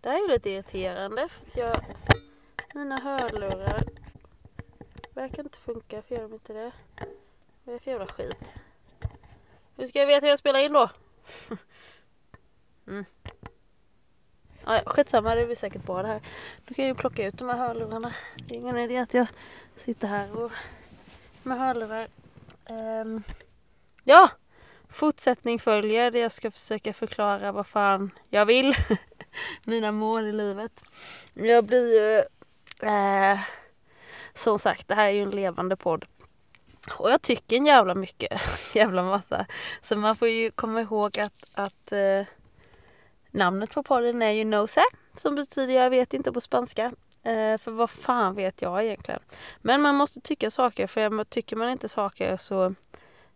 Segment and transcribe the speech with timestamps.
[0.00, 1.84] Det här är lite irriterande för att jag,
[2.74, 3.82] mina hörlurar
[5.14, 5.96] verkar inte funka.
[5.96, 6.72] Varför gör de inte det?
[7.64, 8.44] Vad är det för jävla skit?
[9.76, 10.90] Hur ska jag veta hur jag spelar in då?
[12.86, 13.04] mm.
[14.64, 16.20] Aja, ja, skitsamma, det blir säkert bra det här.
[16.66, 18.12] Då kan jag ju plocka ut de här hörlurarna.
[18.36, 19.26] Det är ingen idé att jag
[19.84, 20.52] sitter här och
[21.42, 22.08] med hörlurar.
[22.70, 23.22] Um,
[24.04, 24.30] ja,
[24.88, 28.76] fortsättning följer där jag ska försöka förklara vad fan jag vill.
[29.64, 30.84] Mina mål i livet.
[31.34, 32.18] Jag blir ju
[32.88, 33.38] eh,
[34.34, 36.04] som sagt, det här är ju en levande podd.
[36.98, 38.40] Och jag tycker en jävla mycket,
[38.74, 39.46] jävla massa.
[39.82, 42.26] Så man får ju komma ihåg att, att eh,
[43.30, 44.82] namnet på podden är ju Nose
[45.14, 46.92] Som betyder jag vet inte på spanska.
[47.22, 49.20] Eh, för vad fan vet jag egentligen.
[49.58, 50.86] Men man måste tycka saker.
[50.86, 52.74] För tycker man inte saker så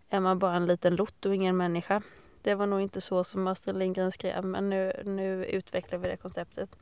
[0.08, 2.02] är man bara en liten lott och ingen människa.
[2.42, 4.44] Det var nog inte så som Astrid Lindgren skrev.
[4.44, 6.76] Men nu, nu utvecklar vi det konceptet.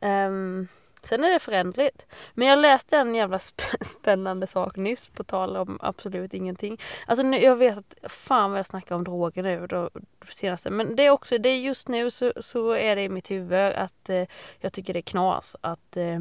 [0.00, 0.68] Um,
[1.02, 2.06] Sen är det förändligt.
[2.34, 3.38] Men jag läste en jävla
[3.80, 6.80] spännande sak nyss på tal om absolut ingenting.
[7.06, 9.90] Alltså nu, jag vet att fan vad jag snackar om droger nu då,
[10.30, 10.70] senaste.
[10.70, 13.72] Men det är också, det är just nu så, så är det i mitt huvud
[13.72, 14.24] att eh,
[14.58, 16.20] jag tycker det är knas att eh,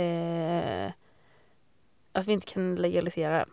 [0.00, 0.92] eh,
[2.12, 3.46] att vi inte kan legalisera.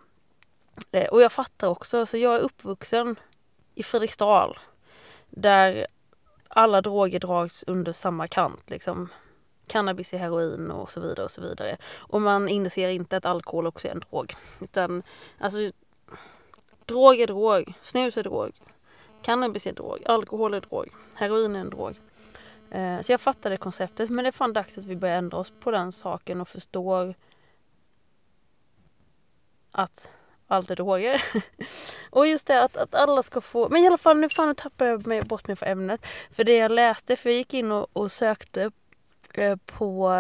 [0.92, 3.16] Eh, och jag fattar också, så jag är uppvuxen
[3.76, 4.60] i Fredriksdal
[5.30, 5.88] där
[6.48, 9.10] alla droger dras under samma kant liksom
[9.68, 11.78] cannabis är heroin och så vidare och så vidare.
[11.96, 14.36] Och man inser inte att alkohol också är en drog.
[14.60, 15.04] Utan
[15.38, 15.72] alltså
[16.86, 18.52] drog är drog, snus är drog,
[19.22, 22.00] cannabis är drog, alkohol är drog, heroin är en drog.
[22.72, 25.54] Eh, så jag fattade konceptet men det är fan dags att vi börjar ändra oss
[25.60, 27.16] på den saken och förstår
[29.72, 30.12] att
[30.54, 31.24] alltid droger.
[32.10, 34.86] och just det att, att alla ska få, men i alla fall nu fan tappar
[34.86, 36.06] jag mig bort mig för ämnet.
[36.32, 38.72] För det jag läste, för jag gick in och, och sökte
[39.34, 40.14] Eh, på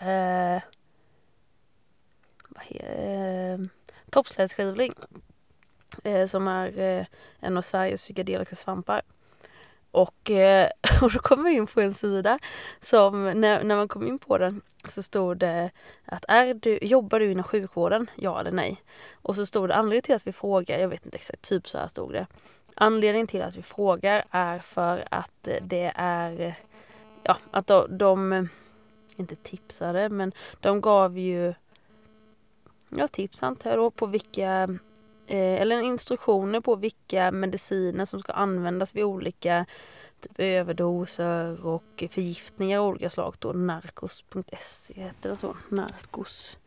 [0.00, 0.56] eh,
[2.68, 3.58] eh,
[4.10, 4.94] toppslädskivling
[6.04, 7.06] eh, som är eh,
[7.40, 9.02] en av Sveriges psykedeliska svampar.
[9.90, 10.70] Och, eh,
[11.02, 12.38] och då kom jag in på en sida
[12.80, 15.70] som när, när man kom in på den så stod det
[16.04, 18.10] att är du, jobbar du inom sjukvården?
[18.16, 18.82] Ja eller nej?
[19.12, 21.78] Och så stod det anledningen till att vi frågar, jag vet inte exakt, typ så
[21.78, 22.26] här stod det.
[22.74, 26.54] Anledningen till att vi frågar är för att eh, det är eh,
[27.22, 28.44] ja, att de, de, eh,
[29.16, 31.54] inte tipsade, men de gav ju
[32.88, 34.78] ja, tips antar jag då på vilka
[35.30, 39.66] Eh, eller instruktioner på vilka mediciner som ska användas vid olika
[40.20, 43.34] typ överdoser och förgiftningar av olika slag.
[43.38, 45.56] Då narkos.se heter det så.
[45.68, 46.58] Narkos.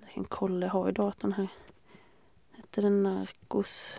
[0.00, 1.48] Jag kan kolla, jag har ju datorn här.
[2.56, 3.98] Heter det narkos?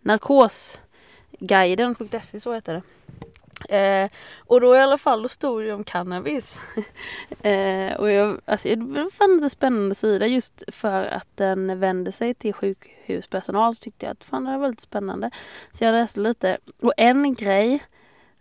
[0.00, 2.82] Narkosguiden.se, så heter det.
[3.68, 6.58] Eh, och då i alla fall, då stod det om cannabis.
[7.42, 12.34] eh, och jag, alltså, det fann en spännande sida just för att den vände sig
[12.34, 15.30] till sjukhuspersonal så tyckte jag att fan det var lite spännande.
[15.72, 16.58] Så jag läste lite.
[16.82, 17.82] Och en grej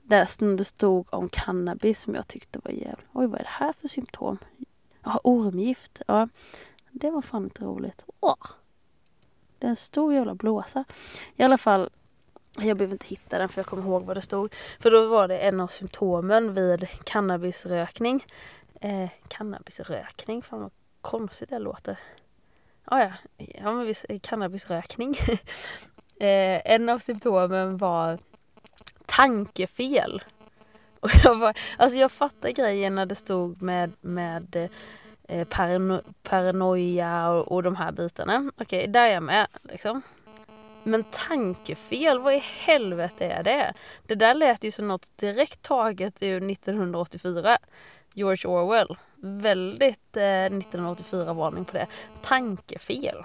[0.03, 3.49] där som det stod om cannabis som jag tyckte var jävligt, oj vad är det
[3.49, 4.37] här för symptom?
[5.03, 6.01] Ja, ormgift.
[6.07, 6.27] Ja,
[6.91, 8.01] det var fan inte roligt.
[8.19, 8.45] Åh.
[9.59, 10.83] Det är en stor jävla blåsa.
[11.35, 11.89] I alla fall
[12.67, 14.55] jag behöver inte hitta den för jag kommer ihåg vad det stod.
[14.79, 18.25] För då var det en av symptomen vid cannabisrökning.
[18.81, 20.71] Eh, cannabisrökning, fan vad
[21.01, 21.99] konstigt det låter.
[22.85, 25.15] Ah, ja, ja men visst, eh, cannabisrökning.
[26.19, 28.19] eh, en av symptomen var
[29.05, 30.23] tankefel.
[30.99, 34.69] Och jag var, alltså jag fattar grejen när det stod med, med
[35.27, 38.51] eh, parano, paranoia och, och de här bitarna.
[38.57, 40.01] Okej, okay, där är jag med liksom.
[40.83, 43.73] Men tankefel, vad i helvete är det?
[44.07, 47.57] Det där lät ju som något direkt taget ur 1984.
[48.13, 48.97] George Orwell.
[49.15, 51.87] Väldigt eh, 1984-varning på det.
[52.21, 53.23] Tankefel.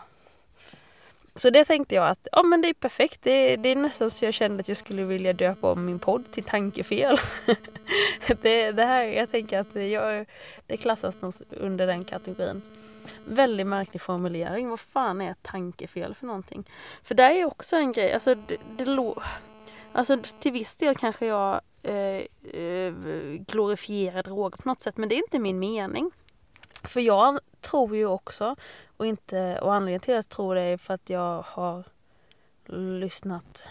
[1.37, 3.22] Så det tänkte jag att ja men det är perfekt.
[3.22, 6.25] Det, det är nästan så jag kände att jag skulle vilja döpa om min podd
[6.32, 7.16] till tankefel.
[8.43, 10.26] det, det här, jag tänker att jag,
[10.67, 12.62] det klassas nog under den kategorin.
[13.24, 14.68] Väldigt märklig formulering.
[14.68, 16.70] Vad fan är tankefel för någonting?
[17.02, 19.14] För det är också en grej, alltså det, det
[19.92, 22.22] Alltså till viss del kanske jag eh,
[22.60, 22.92] eh,
[23.46, 26.10] glorifierar droger på något sätt men det är inte min mening.
[26.82, 28.56] För jag tror ju också,
[28.96, 31.84] och, inte, och anledningen till att jag tror det är för att jag har
[32.66, 33.62] lyssnat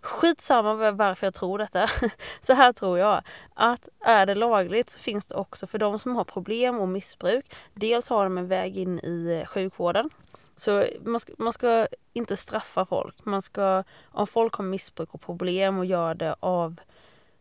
[0.00, 1.90] Skitsamma varför jag tror detta.
[2.40, 3.22] Så här tror jag.
[3.54, 7.54] Att är det lagligt så finns det också för de som har problem och missbruk.
[7.74, 10.10] Dels har de en väg in i eh, sjukvården.
[10.56, 13.24] Så man ska, man ska inte straffa folk.
[13.24, 16.80] Man ska, om folk har missbruk och problem och gör det av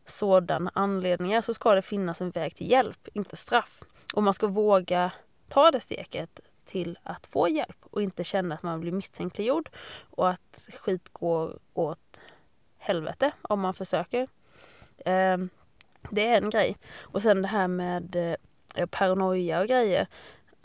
[0.05, 3.83] sådana anledningar så ska det finnas en väg till hjälp, inte straff.
[4.13, 5.11] Och man ska våga
[5.47, 9.69] ta det steget till att få hjälp och inte känna att man blir misstänkliggjord
[10.09, 12.19] och att skit går åt
[12.85, 14.27] helvete om man försöker.
[15.05, 15.37] Eh,
[16.09, 16.77] det är en grej.
[16.99, 18.37] Och sen det här med
[18.75, 20.07] eh, paranoia och grejer.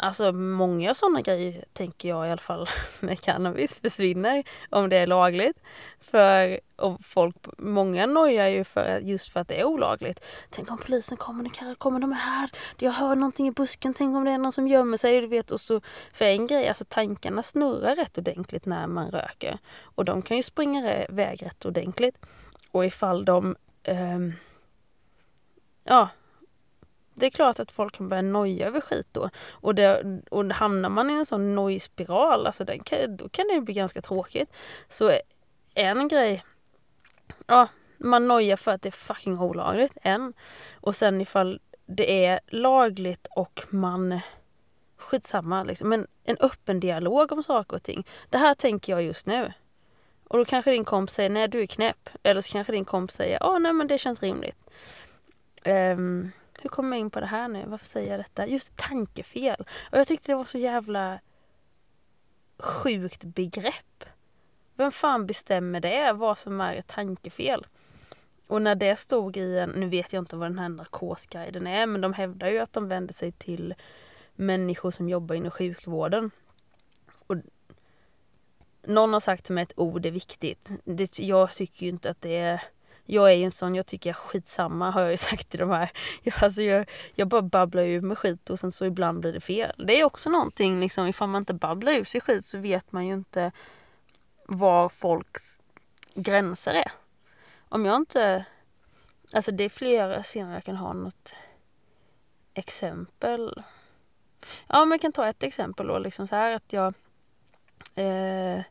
[0.02, 2.68] Alltså många sådana grejer tänker jag i alla fall
[3.00, 5.56] med cannabis försvinner om det är lagligt.
[6.00, 10.20] För och folk, många nojar ju för, just för att det är olagligt.
[10.50, 12.50] Tänk om polisen kommer, kommer de här?
[12.78, 15.20] Jag hör någonting i busken, tänk om det är någon som gömmer sig.
[15.20, 15.80] Du vet, och så,
[16.12, 19.58] för en grej, alltså tankarna snurrar rätt ordentligt när man röker.
[19.82, 22.16] Och de kan ju springa iväg rätt ordentligt.
[22.70, 23.56] Och ifall de
[23.88, 24.32] um,
[25.84, 26.08] ja,
[27.20, 29.30] det är klart att folk kan börja noja över skit då.
[29.50, 33.54] Och, det, och hamnar man i en sån nojspiral, alltså den kan, då kan det
[33.54, 34.52] ju bli ganska tråkigt.
[34.88, 35.18] Så
[35.74, 36.44] en grej,
[37.46, 37.68] ja,
[37.98, 40.32] man nojar för att det är fucking olagligt, en.
[40.74, 44.20] Och sen ifall det är lagligt och man
[44.96, 45.88] skitsamma liksom.
[45.88, 48.06] Men en öppen dialog om saker och ting.
[48.30, 49.52] Det här tänker jag just nu.
[50.28, 52.08] Och då kanske din kompis säger nej du är knäpp.
[52.22, 54.70] Eller så kanske din kompis säger ja nej men det känns rimligt.
[55.64, 56.30] Um,
[56.60, 57.64] hur kommer jag in på det här nu?
[57.66, 58.46] Varför säger jag detta?
[58.46, 59.66] Just tankefel.
[59.90, 61.20] Och jag tyckte det var så jävla
[62.58, 64.04] sjukt begrepp.
[64.74, 66.12] Vem fan bestämmer det?
[66.12, 67.66] Vad som är ett tankefel?
[68.46, 71.86] Och när det stod i en, nu vet jag inte vad den här narkosguiden är,
[71.86, 73.74] men de hävdar ju att de vänder sig till
[74.34, 76.30] människor som jobbar inom sjukvården.
[77.26, 77.36] Och
[78.82, 80.70] någon har sagt till mig att oh, ord är viktigt.
[80.84, 82.62] Det, jag tycker ju inte att det är
[83.10, 85.70] jag är ju en sån, jag tycker jag skitsamma har jag ju sagt till de
[85.70, 85.90] här.
[86.22, 89.40] Jag, alltså jag, jag bara babblar ur med skit och sen så ibland blir det
[89.40, 89.84] fel.
[89.86, 93.06] Det är också någonting liksom, ifall man inte babblar ur sig skit så vet man
[93.06, 93.52] ju inte
[94.46, 95.60] var folks
[96.14, 96.92] gränser är.
[97.68, 98.44] Om jag inte,
[99.32, 101.34] alltså det är flera, se om jag kan ha något
[102.54, 103.62] exempel.
[104.66, 106.94] Ja men jag kan ta ett exempel då liksom så här att jag
[107.94, 108.62] eh,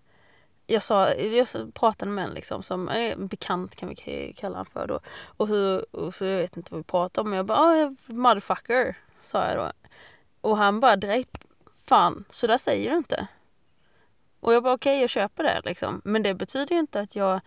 [0.70, 4.72] jag sa, jag pratade med en liksom som eh, är bekant kan vi kalla honom
[4.74, 5.00] för då.
[5.38, 7.34] Och så, och så jag vet inte vad vi pratade om.
[7.34, 9.72] Jag bara, oh, motherfucker, sa jag då.
[10.42, 11.46] Och han bara direkt,
[11.86, 13.28] fan, så där säger du inte.
[14.40, 16.02] Och jag bara, okej, okay, jag köper det liksom.
[16.06, 17.42] Men det betyder ju inte att jag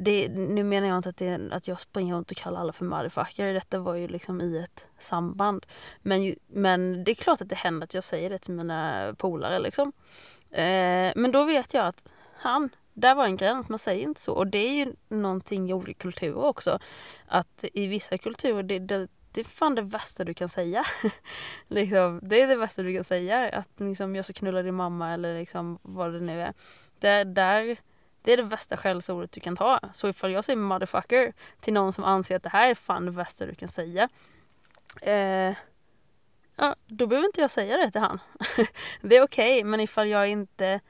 [0.00, 2.84] det, nu menar jag inte att, det, att jag springer runt och kallar alla för
[2.84, 3.54] motherfucker.
[3.54, 5.66] Detta var ju liksom i ett samband.
[6.02, 9.58] Men, men det är klart att det händer att jag säger det till mina polare
[9.58, 9.92] liksom.
[10.50, 14.32] Eh, men då vet jag att han, där var en gräns, man säger inte så.
[14.32, 16.78] Och det är ju någonting i olika kulturer också.
[17.26, 20.84] Att i vissa kulturer, det, det, det är fan det värsta du kan säga.
[21.68, 23.48] liksom, det är det värsta du kan säga.
[23.48, 26.54] Att liksom, jag ska knulla din mamma eller liksom vad det nu är.
[26.98, 27.76] Det, där,
[28.22, 29.80] det är det värsta skällsordet du kan ta.
[29.92, 33.10] Så ifall jag säger motherfucker till någon som anser att det här är fan det
[33.10, 34.08] värsta du kan säga.
[35.02, 35.54] Eh,
[36.56, 38.20] ja, då behöver inte jag säga det till han.
[39.00, 40.80] det är okej, okay, men ifall jag inte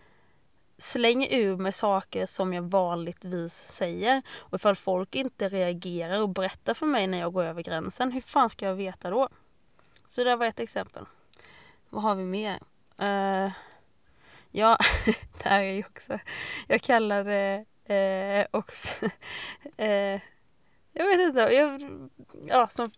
[0.79, 4.23] Släng ur mig saker som jag vanligtvis säger.
[4.37, 8.21] Och ifall folk inte reagerar och berättar för mig när jag går över gränsen, hur
[8.21, 9.29] fan ska jag veta då?
[10.07, 11.05] Så det var ett exempel.
[11.91, 12.59] Vad har vi mer?
[13.03, 13.53] Uh,
[14.51, 14.79] ja,
[15.43, 16.19] det här är ju också...
[16.67, 19.05] Jag kallar det uh, också...
[19.05, 19.11] uh,
[20.93, 21.41] jag vet inte.
[21.41, 21.91] Jag,
[22.47, 22.91] ja, som,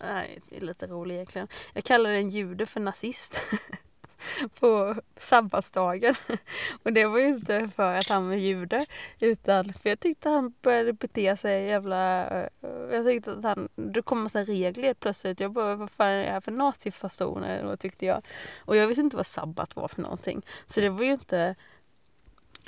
[0.00, 1.48] nej, det är lite roligt egentligen.
[1.72, 3.40] Jag kallar en jude för nazist.
[4.60, 6.14] på sabbatsdagen.
[6.82, 8.86] Och det var ju inte för att han var jude
[9.20, 12.30] utan för jag tyckte han började bete sig jävla...
[12.30, 12.48] Eh,
[12.90, 13.68] jag tyckte att han...
[13.74, 15.40] Det kom massa regler plötsligt.
[15.40, 17.64] Jag bara, vad fan är det här för nazifasoner?
[17.64, 18.22] Och tyckte jag.
[18.58, 20.42] Och jag visste inte vad sabbat var för någonting.
[20.66, 21.54] Så det var ju inte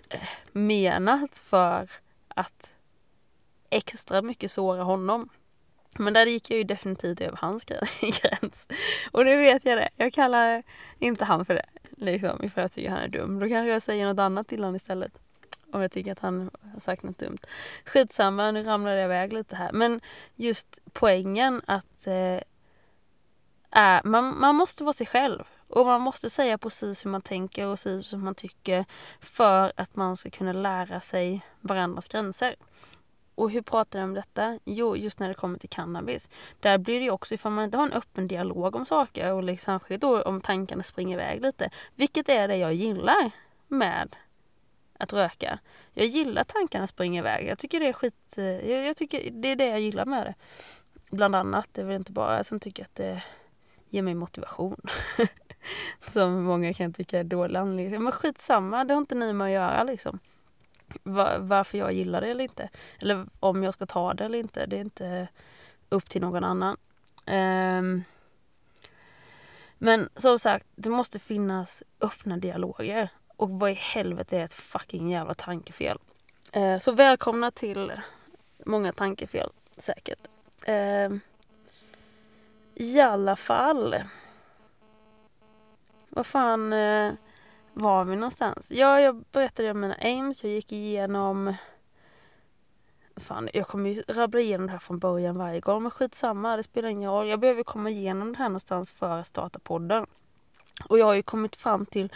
[0.08, 1.90] eh, menat för
[2.28, 2.68] att
[3.70, 5.28] extra mycket såra honom.
[5.98, 7.64] Men där gick jag ju definitivt över hans
[8.00, 8.66] gräns.
[9.12, 9.88] Och nu vet jag det.
[9.96, 10.62] Jag kallar
[10.98, 11.66] inte han för det.
[11.96, 13.38] Liksom, ifall jag tycker han är dum.
[13.38, 15.12] Då kanske jag säger något annat till honom istället.
[15.72, 17.38] Om jag tycker att han har sagt något dumt.
[17.84, 19.72] Skitsamma, nu ramlade jag iväg lite här.
[19.72, 20.00] Men
[20.36, 22.40] just poängen att eh,
[23.70, 25.44] är, man, man måste vara sig själv.
[25.68, 28.84] Och man måste säga precis hur man tänker och precis som man tycker
[29.20, 32.56] för att man ska kunna lära sig varandras gränser.
[33.34, 34.58] Och hur pratar de om detta?
[34.64, 36.28] Jo, just när det kommer till cannabis.
[36.60, 39.42] Där blir det ju också, ifall man inte har en öppen dialog om saker och
[39.42, 41.70] liksom då om tankarna springer iväg lite.
[41.94, 43.30] Vilket är det jag gillar
[43.68, 44.16] med
[44.98, 45.58] att röka.
[45.92, 47.46] Jag gillar tankarna springer iväg.
[47.48, 48.38] Jag tycker det är skit...
[48.38, 50.34] Eh, jag, jag, tycker det är det jag gillar med det.
[51.10, 51.68] Bland annat.
[51.72, 52.44] Det är väl inte bara...
[52.44, 53.22] Sen tycker jag att det
[53.90, 54.80] ger mig motivation.
[56.12, 58.02] Som många kan tycka är dålig anledning.
[58.02, 60.18] Men skitsamma, det har inte ni med att göra liksom
[61.02, 62.68] va- varför jag gillar det eller inte.
[62.98, 64.66] Eller om jag ska ta det eller inte.
[64.66, 65.28] Det är inte
[65.88, 66.76] upp till någon annan.
[67.26, 68.04] Um,
[69.78, 73.08] men som sagt, det måste finnas öppna dialoger.
[73.36, 75.98] Och vad i helvete är ett fucking jävla tankefel?
[76.56, 77.92] Uh, så välkomna till
[78.66, 80.28] många tankefel säkert.
[80.68, 81.16] Uh,
[82.74, 83.96] I alla fall.
[86.08, 87.12] Vad fan Uh,
[87.75, 88.66] var vi någonstans?
[88.71, 90.45] Ja, jag berättade om mina aims.
[90.45, 91.54] Jag gick igenom...
[93.16, 95.83] Fan, jag kommer ju rabbla igenom det här från början varje gång.
[95.83, 97.28] Men skitsamma, det spelar ingen roll.
[97.28, 100.07] Jag behöver komma igenom det här någonstans för att starta podden.
[100.88, 102.12] Och jag har ju kommit fram till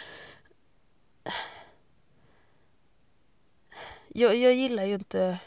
[4.07, 5.39] jag, jag gillar ju inte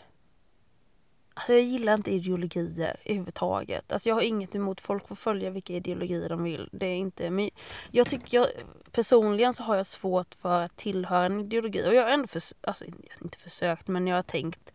[1.43, 3.93] Alltså jag gillar inte ideologier överhuvudtaget.
[3.93, 6.69] Alltså jag har inget emot folk får följa vilka ideologier de vill.
[6.73, 7.51] Det är inte men
[7.91, 8.47] jag tycker jag
[8.93, 12.43] personligen så har jag svårt för att tillhöra en ideologi och jag har ändå för,
[12.61, 12.85] alltså
[13.21, 14.73] inte försökt men jag har tänkt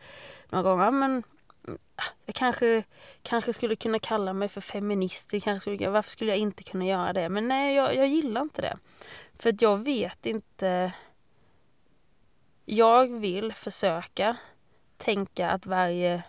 [0.48, 1.22] några gånger men
[2.26, 2.84] jag kanske,
[3.22, 5.30] kanske skulle kunna kalla mig för feminist.
[5.42, 7.28] Kanske skulle, varför skulle jag inte kunna göra det?
[7.28, 8.78] Men nej, jag, jag gillar inte det.
[9.38, 10.92] För att jag vet inte
[12.64, 14.36] jag vill försöka
[14.96, 16.22] tänka att varje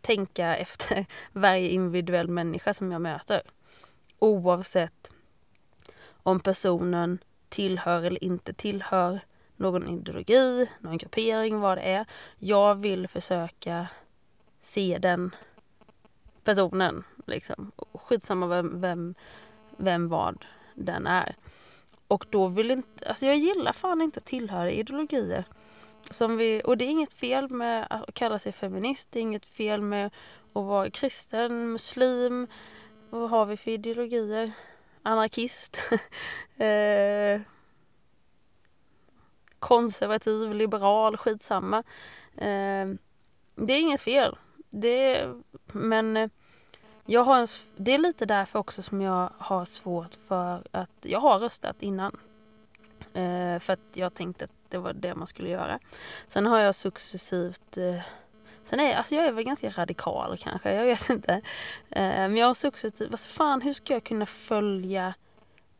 [0.00, 3.42] tänka efter varje individuell människa som jag möter.
[4.18, 5.12] Oavsett
[6.08, 9.20] om personen tillhör eller inte tillhör
[9.56, 12.06] någon ideologi, någon gruppering, vad det är.
[12.38, 13.86] Jag vill försöka
[14.62, 15.34] se den
[16.44, 17.72] personen liksom.
[17.92, 19.14] Skitsamma vem, vem,
[19.76, 20.44] vem vad
[20.74, 21.36] den är.
[22.08, 25.44] Och då vill inte, alltså jag gillar fan inte att tillhöra ideologier.
[26.10, 29.46] Som vi, och det är inget fel med att kalla sig feminist, det är inget
[29.46, 30.06] fel med
[30.52, 32.46] att vara kristen, muslim.
[33.10, 34.52] Vad har vi för ideologier?
[35.02, 35.78] Anarkist.
[36.56, 37.40] eh,
[39.58, 41.78] konservativ, liberal, skitsamma.
[42.36, 42.86] Eh,
[43.54, 44.36] det är inget fel.
[44.70, 45.28] Det,
[45.72, 46.30] men eh,
[47.06, 47.46] jag har en,
[47.76, 52.16] det är lite därför också som jag har svårt för att, jag har röstat innan.
[53.12, 55.78] Eh, för att jag tänkte att det var det man skulle göra.
[56.28, 58.00] Sen har jag successivt eh,
[58.64, 61.32] Sen är alltså jag är väl ganska radikal kanske, jag vet inte.
[61.90, 65.14] Eh, men jag har successivt, vad fan hur ska jag kunna följa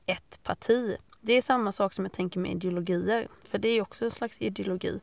[0.07, 0.97] ett parti?
[1.21, 4.41] Det är samma sak som jag tänker med ideologier, för det är också en slags
[4.41, 5.01] ideologi.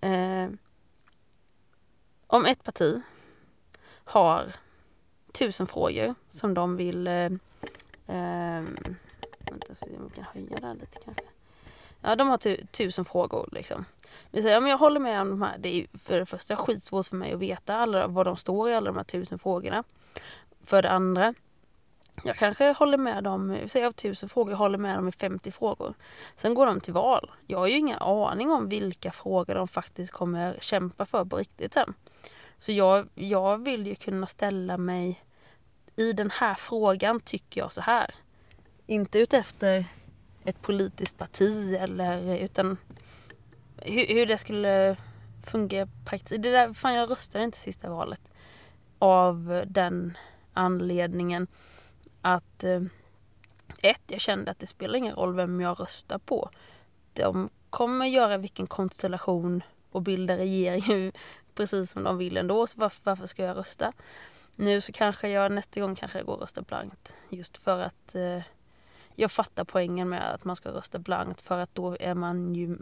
[0.00, 0.48] Eh,
[2.26, 3.02] om ett parti
[4.04, 4.52] har
[5.32, 7.06] tusen frågor som de vill...
[7.06, 7.24] Eh,
[8.06, 8.64] eh,
[9.38, 11.24] vänta, så jag kan höja där lite kanske.
[12.06, 13.84] Ja, de har tu, tusen frågor liksom.
[14.30, 15.58] Vi säger, ja, men jag håller med om de här.
[15.58, 18.74] Det är för det första skitsvårt för mig att veta alla, vad de står i
[18.74, 19.84] alla de här tusen frågorna.
[20.64, 21.34] För det andra,
[22.24, 25.12] jag kanske håller med dem, vi säger av tusen frågor, jag håller med dem i
[25.12, 25.94] 50 frågor.
[26.36, 27.30] Sen går de till val.
[27.46, 31.74] Jag har ju ingen aning om vilka frågor de faktiskt kommer kämpa för på riktigt
[31.74, 31.94] sen.
[32.58, 35.24] Så jag, jag vill ju kunna ställa mig
[35.96, 38.14] i den här frågan tycker jag så här.
[38.86, 39.84] Inte utefter
[40.46, 42.76] ett politiskt parti eller utan
[43.76, 44.96] hur, hur det skulle
[45.46, 46.42] fungera praktiskt.
[46.42, 48.20] Det där, fan jag röstade inte sista valet.
[48.98, 50.16] Av den
[50.52, 51.46] anledningen
[52.20, 52.82] att eh,
[53.82, 56.50] ett, jag kände att det spelar ingen roll vem jag röstar på.
[57.12, 61.12] De kommer göra vilken konstellation och bilda regering
[61.54, 63.92] precis som de vill ändå, så varför, varför ska jag rösta?
[64.54, 67.14] Nu så kanske jag nästa gång kanske jag går och röstar blankt.
[67.28, 68.42] Just för att eh,
[69.16, 72.78] jag fattar poängen med att man ska rösta blankt för att då är man ju...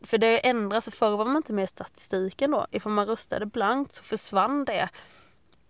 [0.00, 2.66] För det ändras, förr var man inte med i statistiken då.
[2.70, 4.88] Ifall man röstade blankt så försvann det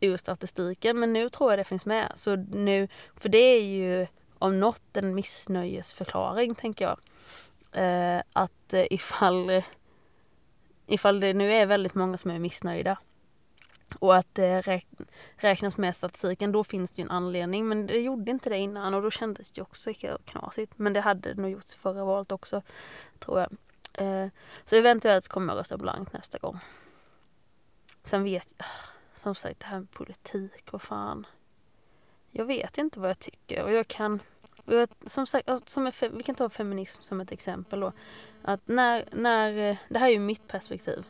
[0.00, 2.12] ur statistiken men nu tror jag det finns med.
[2.14, 4.06] Så nu, för det är ju
[4.38, 6.98] om något en missnöjesförklaring tänker jag.
[7.72, 9.62] Eh, att eh, ifall,
[10.86, 12.98] ifall det nu är väldigt många som är missnöjda
[13.98, 14.82] och att eh, det
[15.36, 17.68] räknas med statistiken, då finns det ju en anledning.
[17.68, 19.92] Men det gjorde inte det innan och då kändes det också
[20.24, 20.72] knasigt.
[20.76, 22.62] Men det hade nog gjorts förra valet också,
[23.18, 23.56] tror jag.
[23.92, 24.28] Eh,
[24.64, 26.58] så eventuellt kommer jag rösta blankt nästa gång.
[28.02, 28.66] Sen vet jag,
[29.22, 31.26] som sagt det här med politik, vad fan.
[32.30, 34.20] Jag vet inte vad jag tycker och jag kan
[35.06, 37.92] som sagt, som är, vi kan ta feminism som ett exempel då.
[38.42, 41.04] Att när, när, eh, det här är ju mitt perspektiv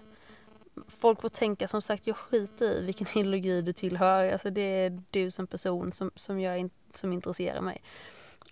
[0.89, 4.33] folk får tänka, som sagt, jag skiter i vilken ideologi du tillhör.
[4.33, 7.83] Alltså det är du som person som, som, jag, som intresserar mig.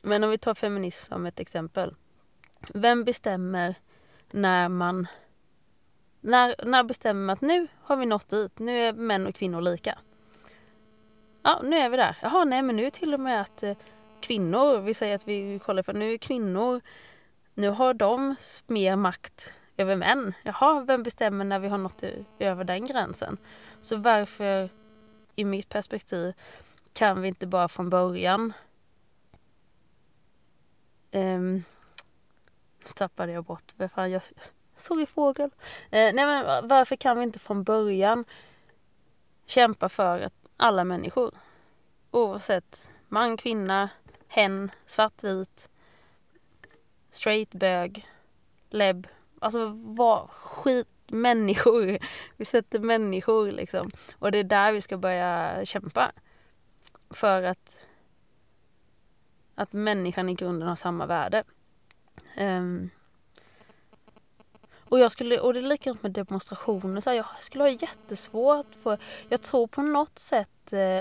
[0.02, 1.95] Men om vi tar feminism som ett exempel.
[2.75, 3.75] Vem bestämmer
[4.31, 5.07] när man...
[6.21, 9.61] När, när bestämmer man att nu har vi nått dit, nu är män och kvinnor
[9.61, 9.99] lika?
[11.43, 12.19] Ja, nu är vi där.
[12.23, 13.76] Jaha, nej men nu är till och med att eh,
[14.21, 16.81] kvinnor, vi säger att vi kollar för nu är kvinnor,
[17.54, 20.35] nu har de mer makt över män.
[20.43, 22.04] Jaha, vem bestämmer när vi har nått
[22.38, 23.38] över den gränsen?
[23.83, 24.71] Så varför,
[25.37, 26.35] i mitt perspektiv,
[26.93, 28.52] kan vi inte bara från början
[31.11, 31.64] ehm, um,
[32.95, 34.23] tappade jag bort, vad fan jag
[34.76, 35.50] såg i fågel.
[35.90, 38.25] Eh, nej men varför kan vi inte från början
[39.47, 41.35] kämpa för att alla människor
[42.11, 43.88] oavsett man, kvinna,
[44.28, 45.69] hen, svartvit,
[47.11, 48.09] straight, bög,
[48.71, 49.07] lebb,
[49.44, 51.98] alltså vad skit människor.
[52.36, 53.90] Vi sätter människor liksom.
[54.18, 56.12] Och det är där vi ska börja kämpa.
[57.10, 57.76] För att,
[59.54, 61.44] att människan i grunden har samma värde.
[62.38, 62.90] Um,
[64.78, 67.00] och, jag skulle, och det är likadant med demonstrationer.
[67.00, 68.98] Så här, jag skulle ha jättesvårt för...
[69.28, 71.00] Jag tror på något sätt eh,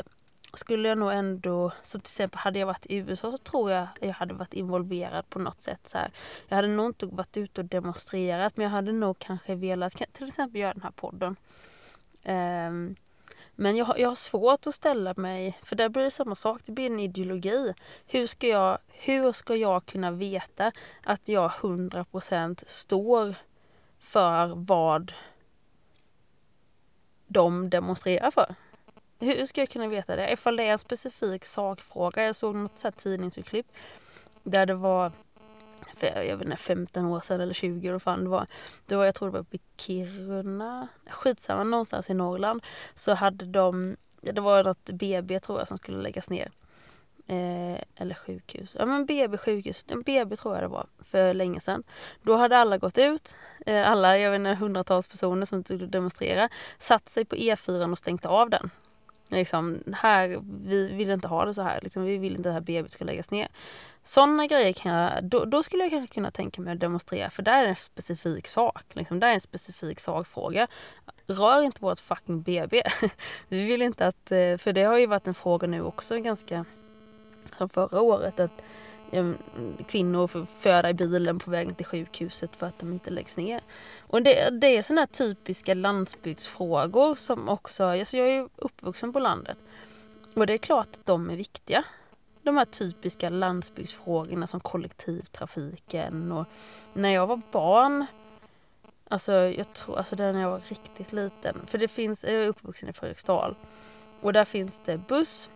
[0.53, 1.71] skulle jag nog ändå...
[1.83, 5.29] Så till exempel hade jag varit i USA så tror jag jag hade varit involverad
[5.29, 5.89] på något sätt.
[5.89, 6.11] Så här.
[6.47, 10.27] Jag hade nog inte varit ute och demonstrerat men jag hade nog kanske velat till
[10.27, 11.35] exempel göra den här podden.
[12.25, 12.95] Um,
[13.55, 16.71] men jag, jag har svårt att ställa mig, för där blir det samma sak, det
[16.71, 17.73] blir en ideologi.
[18.05, 20.71] Hur ska jag, hur ska jag kunna veta
[21.03, 23.35] att jag 100% står
[23.99, 25.13] för vad
[27.27, 28.55] de demonstrerar för?
[29.19, 30.31] Hur ska jag kunna veta det?
[30.31, 32.23] Ifall det är en specifik sakfråga.
[32.23, 33.67] Jag såg något så här tidningsurklipp
[34.43, 35.11] där det var
[35.95, 38.47] för jag vet inte, 15 år sedan eller 20 eller fan det var.
[38.85, 42.63] Det var, jag tror det var uppe i Kiruna, skitsamma, någonstans i Norrland.
[42.95, 46.51] Så hade de, det var något BB tror jag som skulle läggas ner.
[47.27, 48.75] Eh, eller sjukhus.
[48.79, 49.85] Ja men BB sjukhus.
[50.05, 51.83] BB tror jag det var för länge sedan.
[52.21, 53.35] Då hade alla gått ut.
[53.65, 56.49] Eh, alla, jag vet inte, hundratals personer som skulle demonstrera.
[56.77, 58.69] Satt sig på E4 och stängt av den.
[59.33, 61.79] Liksom, här, vi vill inte ha det så här.
[61.81, 63.47] Liksom, vi vill inte att det här BB ska läggas ner.
[64.03, 67.43] Sådana grejer kan jag, då, då, skulle jag kanske kunna tänka mig att demonstrera för
[67.43, 68.83] där är en specifik sak.
[68.93, 70.67] Liksom, Det är en specifik sakfråga.
[71.27, 72.83] Rör inte vårt fucking BB.
[73.47, 76.65] vi vill inte att, eh, för det har ju varit en fråga nu också ganska,
[77.57, 78.61] som förra året, att
[79.13, 79.31] Eh,
[79.87, 83.61] kvinnor får föda i bilen på vägen till sjukhuset för att de inte läggs ner.
[83.99, 89.19] Och det, det är sådana typiska landsbygdsfrågor som också, alltså jag är ju uppvuxen på
[89.19, 89.57] landet.
[90.33, 91.83] Och det är klart att de är viktiga.
[92.41, 96.45] De här typiska landsbygdsfrågorna som kollektivtrafiken och
[96.93, 98.05] när jag var barn
[99.07, 101.61] Alltså jag tror, alltså när jag var riktigt liten.
[101.67, 103.55] För det finns, jag är uppvuxen i Fredriksdal.
[104.21, 105.49] Och där finns det buss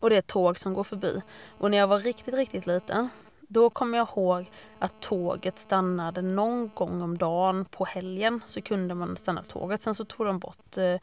[0.00, 1.22] och det är tåg som går förbi.
[1.58, 3.08] Och när jag var riktigt, riktigt liten
[3.52, 8.94] då kommer jag ihåg att tåget stannade någon gång om dagen på helgen så kunde
[8.94, 9.82] man stanna på tåget.
[9.82, 10.96] Sen så tog de bort, eh,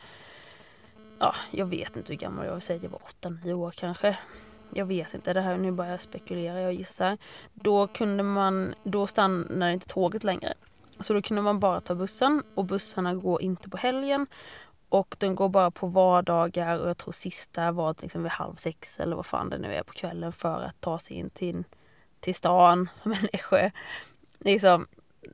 [1.20, 4.18] ja jag vet inte hur gammal jag var, säger jag var 8-9 år kanske.
[4.74, 7.18] Jag vet inte, det här nu bara jag spekulera, jag gissar.
[7.54, 10.54] Då kunde man, då stannade inte tåget längre.
[11.00, 14.28] Så då kunde man bara ta bussen och bussarna går inte på helgen.
[14.90, 19.00] Och den går bara på vardagar och jag tror sista var liksom vid halv sex
[19.00, 21.64] eller vad fan det nu är på kvällen för att ta sig in till,
[22.20, 23.30] till stan som människa.
[23.34, 23.72] Nässjö.
[24.40, 24.88] Liksom,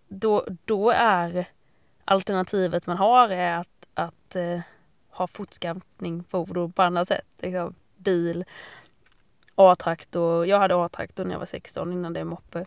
[0.07, 1.45] då, då är
[2.05, 4.59] alternativet man har är att, att eh,
[5.09, 7.27] ha fortskaffning fordon på annat sätt.
[7.37, 8.45] Liksom, bil,
[9.55, 10.45] A-traktor.
[10.45, 12.59] Jag hade A-traktor när jag var 16 innan det är moppe.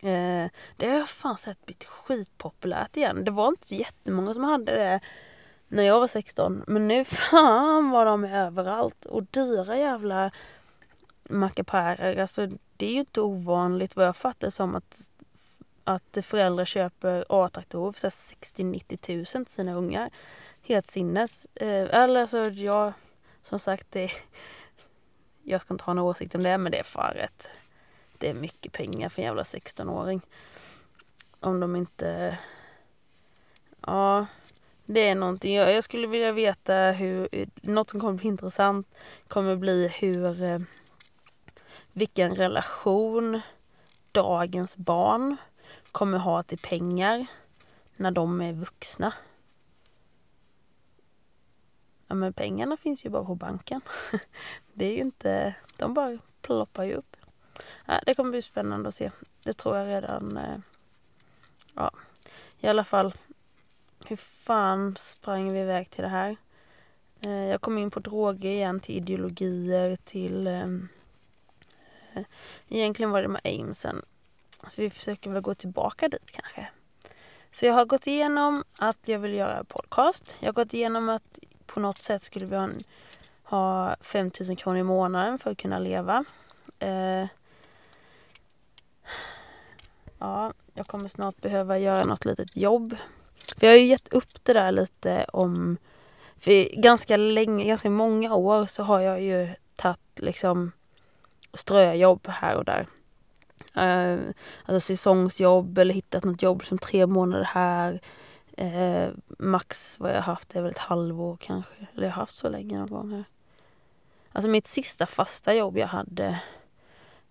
[0.00, 3.24] Eh, det har jag fan sett blivit skitpopulärt igen.
[3.24, 5.00] Det var inte jättemånga som hade det
[5.68, 6.64] när jag var 16.
[6.66, 9.06] Men nu fan var de överallt.
[9.06, 10.30] Och dyra jävla
[11.28, 12.22] mackapärer.
[12.22, 15.10] Alltså det är ju inte ovanligt vad jag fattar som att,
[15.84, 20.10] att föräldrar köper A-traktorer för 60-90 tusen till sina ungar.
[20.62, 21.46] Helt sinnes.
[21.54, 22.92] Eh, eller alltså jag,
[23.42, 24.10] som sagt det
[25.42, 27.50] jag ska inte ha någon åsikt om det men det är fan rätt.
[28.18, 30.20] Det är mycket pengar för en jävla 16-åring.
[31.40, 32.38] Om de inte...
[33.86, 34.26] Ja,
[34.90, 35.54] det är någonting.
[35.54, 37.28] Jag, jag skulle vilja veta hur...
[37.62, 38.88] Något som kommer bli intressant
[39.28, 40.42] kommer bli hur...
[40.42, 40.58] Eh,
[41.92, 43.40] vilken relation
[44.12, 45.36] dagens barn
[45.92, 47.26] kommer ha till pengar
[47.96, 49.14] när de är vuxna.
[52.06, 53.80] Ja men pengarna finns ju bara på banken.
[54.72, 57.16] Det är ju inte, de bara ploppar ju upp.
[57.86, 59.10] Ja, det kommer bli spännande att se.
[59.42, 60.58] Det tror jag redan, eh,
[61.74, 61.90] ja
[62.60, 63.14] i alla fall.
[64.06, 66.36] Hur fan sprang vi iväg till det här?
[67.20, 70.88] Eh, jag kom in på droger igen, till ideologier, till ehm,
[72.14, 72.22] eh,
[72.68, 74.02] Egentligen var det med aimsen.
[74.68, 76.68] Så vi försöker väl gå tillbaka dit kanske.
[77.52, 80.34] Så jag har gått igenom att jag vill göra podcast.
[80.40, 82.82] Jag har gått igenom att på något sätt skulle vi ha, en,
[83.42, 86.24] ha 5000 kronor i månaden för att kunna leva.
[86.78, 87.26] Eh,
[90.18, 92.96] ja, jag kommer snart behöva göra något litet jobb.
[93.56, 95.76] För jag har ju gett upp det där lite om...
[96.38, 100.72] För ganska länge, ganska många år så har jag ju tagit liksom
[101.52, 102.86] ströjobb här och där.
[103.76, 104.20] Uh,
[104.64, 108.00] alltså säsongsjobb eller hittat något jobb som tre månader här.
[108.60, 111.86] Uh, max vad jag haft är väl ett halvår kanske.
[111.94, 113.24] Eller jag har haft så länge någon gång här.
[114.32, 116.40] Alltså mitt sista fasta jobb jag hade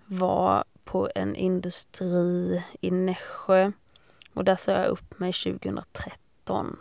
[0.05, 3.71] var på en industri i Nässjö.
[4.37, 6.79] Och där sa jag upp mig 2013.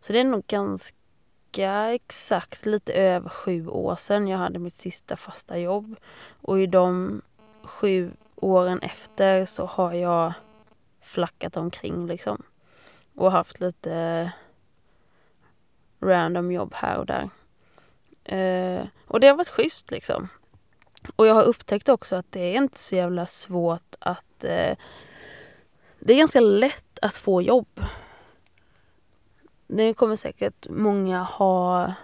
[0.00, 5.16] Så det är nog ganska exakt lite över sju år sedan jag hade mitt sista
[5.16, 5.96] fasta jobb.
[6.40, 7.22] Och i de
[7.62, 10.32] sju åren efter så har jag
[11.00, 12.42] flackat omkring liksom.
[13.14, 14.32] Och haft lite
[16.00, 17.30] random jobb här och där.
[18.24, 20.28] Eh, och det har varit schysst liksom.
[21.16, 24.44] Och jag har upptäckt också att det är inte så jävla svårt att...
[24.44, 24.76] Eh,
[26.04, 27.84] det är ganska lätt att få jobb.
[29.66, 31.94] Det kommer säkert många ha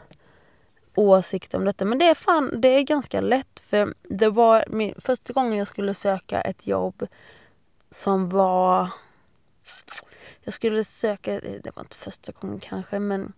[0.95, 1.85] åsikter om detta.
[1.85, 3.61] Men det är fan, det är ganska lätt.
[3.61, 7.07] För det var min första gången jag skulle söka ett jobb
[7.91, 8.89] som var...
[10.43, 13.33] Jag skulle söka, det var inte första gången kanske men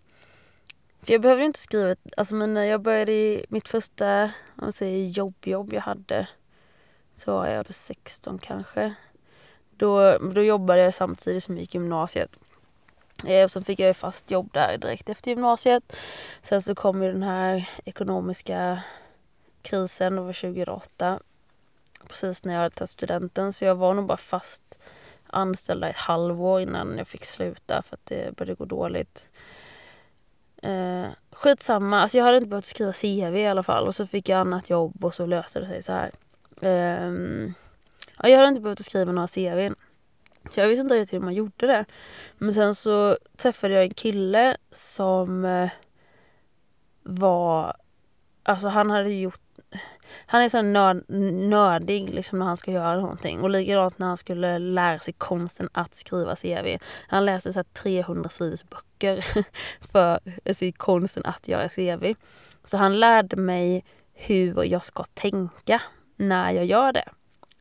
[1.03, 5.09] för jag behövde inte skriva, alltså mina, jag började i mitt första, om man säger
[5.09, 6.29] jobbjobb jag hade,
[7.15, 8.95] så var jag 16 kanske.
[9.83, 12.39] Då, då jobbade jag samtidigt som jag gick gymnasiet.
[13.27, 15.97] Eh, och så fick jag fast jobb där direkt efter gymnasiet.
[16.43, 18.83] Sen så kom ju den här ekonomiska
[19.63, 21.21] krisen, det var 2008.
[22.09, 24.63] Precis när jag hade tagit studenten, så jag var nog bara fast
[25.27, 29.29] anställd ett halvår innan jag fick sluta för att det började gå dåligt.
[30.63, 34.29] Eh, skitsamma, alltså jag hade inte behövt skriva CV i alla fall och så fick
[34.29, 36.13] jag annat jobb och så löste det sig så här.
[36.61, 37.53] Eh,
[38.19, 39.75] ja, jag hade inte behövt skriva några CV.
[40.51, 41.85] Så jag visste inte riktigt hur man gjorde det.
[42.39, 45.71] Men sen så träffade jag en kille som eh,
[47.03, 47.77] var,
[48.43, 49.41] alltså han hade gjort
[50.27, 51.05] han är så nörd,
[51.49, 53.41] nördig liksom när han ska göra någonting.
[53.41, 56.79] Och likadant när han skulle lära sig konsten att skriva CV.
[57.09, 59.25] Han läste så 300 sidors böcker
[59.93, 62.15] för alltså, konsten att göra CV.
[62.65, 65.83] Så han lärde mig hur jag ska tänka
[66.17, 67.09] när jag gör det.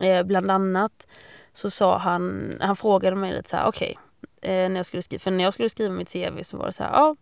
[0.01, 1.07] Eh, bland annat
[1.53, 3.99] så sa han, han frågade mig lite så här, okej,
[4.39, 6.65] okay, eh, när jag skulle skriva, för när jag skulle skriva mitt CV så var
[6.65, 7.15] det så här, ja,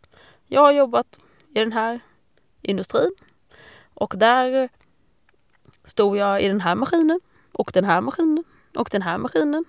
[0.47, 1.07] jag har jobbat
[1.55, 1.99] i den här
[2.61, 3.15] industrin
[3.93, 4.69] och där
[5.83, 7.19] stod jag i den här maskinen
[7.51, 8.43] och den här maskinen
[8.75, 9.65] och den här maskinen.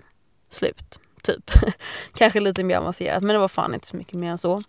[0.48, 1.50] Slut, typ.
[2.14, 4.62] Kanske lite mer avancerat men det var fan inte så mycket mer än så.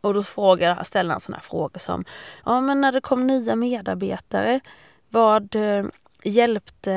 [0.00, 2.04] Och då frågade, ställde han sådana frågor som,
[2.44, 4.60] ja men när det kom nya medarbetare,
[5.08, 5.84] vad eh,
[6.22, 6.92] hjälpte,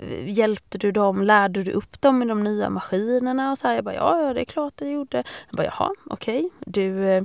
[0.00, 3.74] eh, hjälpte du dem, lärde du upp dem med de nya maskinerna och så här.
[3.74, 5.16] Jag bara, ja, ja det är klart jag gjorde.
[5.48, 6.50] Jag bara, jaha, okej, okay.
[6.66, 7.22] du eh,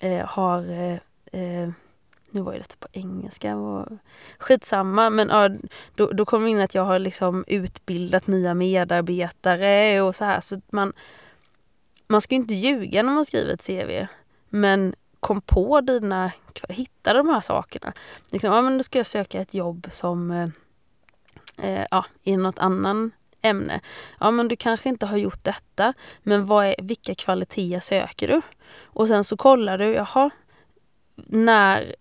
[0.00, 0.98] eh har eh,
[1.40, 1.70] eh,
[2.30, 3.88] nu var ju detta på engelska och
[4.38, 5.48] skitsamma men ja,
[5.94, 10.60] då, då kom in att jag har liksom utbildat nya medarbetare och så här så
[10.70, 10.92] man
[12.06, 14.06] man ska ju inte ljuga när man skriver ett CV
[14.48, 16.32] men kom på dina,
[16.68, 17.92] hitta de här sakerna.
[18.30, 20.52] Liksom, ja men då ska jag söka ett jobb som
[21.62, 23.10] eh, ja, i något annan
[23.42, 23.80] ämne.
[24.20, 28.40] Ja men du kanske inte har gjort detta men vad är, vilka kvaliteter söker du?
[28.84, 30.30] Och sen så kollar du, jaha,
[31.16, 31.94] när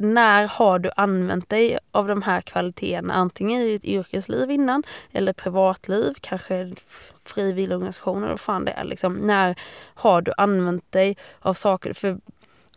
[0.00, 4.82] när har du använt dig av de här kvaliteterna antingen i ditt yrkesliv innan
[5.12, 6.72] eller privatliv, kanske
[7.24, 9.14] frivilligorganisationer, och vad fan det är liksom.
[9.14, 9.58] När
[9.94, 12.18] har du använt dig av saker för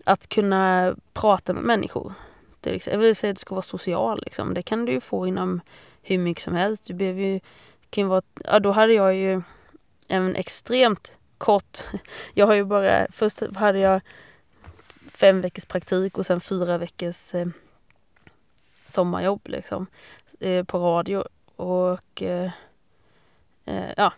[0.03, 2.13] att kunna prata med människor?
[2.61, 4.53] Till exempel, jag vill säga att du ska vara social liksom.
[4.53, 5.61] Det kan du ju få inom
[6.03, 6.85] hur mycket som helst.
[6.85, 7.39] Du behöver ju,
[7.89, 9.41] kan vara, ja då hade jag ju
[10.07, 11.79] en extremt kort,
[12.33, 14.01] jag har ju bara, först hade jag
[15.11, 17.47] fem veckors praktik och sen fyra veckors eh,
[18.85, 19.87] sommarjobb liksom
[20.39, 21.23] eh, på radio
[21.55, 22.51] och eh,
[23.65, 24.13] eh ja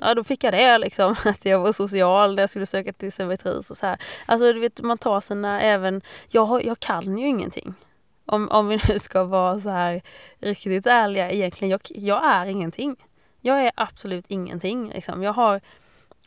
[0.00, 3.12] Ja då fick jag det liksom, att jag var social när jag skulle söka till
[3.12, 3.98] servitris och så här.
[4.26, 7.74] Alltså du vet man tar sina även, jag, jag kan ju ingenting.
[8.30, 10.02] Om, om vi nu ska vara så här
[10.38, 12.96] riktigt ärliga egentligen, jag, jag är ingenting.
[13.40, 15.22] Jag är absolut ingenting liksom.
[15.22, 15.60] Jag har,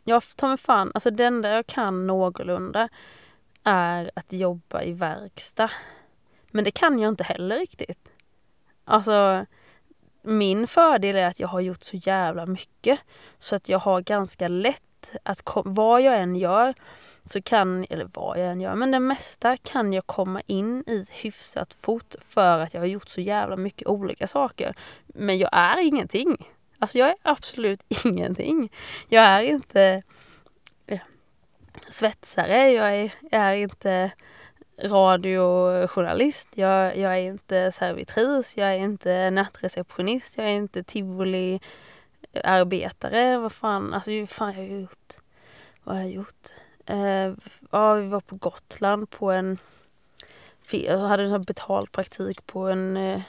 [0.04, 2.88] jag tar mig fan, alltså det enda jag kan någorlunda
[3.62, 5.70] är att jobba i verkstad.
[6.50, 8.08] Men det kan jag inte heller riktigt.
[8.84, 9.46] Alltså,
[10.22, 12.98] min fördel är att jag har gjort så jävla mycket
[13.38, 14.82] så att jag har ganska lätt
[15.22, 16.74] att vad jag än gör
[17.24, 21.06] så kan, eller vad jag än gör, men det mesta kan jag komma in i
[21.10, 24.74] hyfsat fort för att jag har gjort så jävla mycket olika saker.
[25.06, 26.50] Men jag är ingenting.
[26.78, 28.72] Alltså jag är absolut ingenting.
[29.08, 30.02] Jag är inte
[30.86, 31.00] eh,
[31.88, 34.10] svetsare, jag är, jag är inte
[34.82, 41.60] radiojournalist, jag, jag är inte servitris, jag är inte nattreceptionist, jag är inte tivoli
[42.44, 45.14] arbetare, Vad fan, alltså vad fan jag har gjort?
[45.84, 46.52] Vad har jag gjort?
[46.90, 47.34] Uh,
[47.70, 49.58] ja, vi var på Gotland på en
[50.70, 53.20] jag hade en betald praktik på en eh,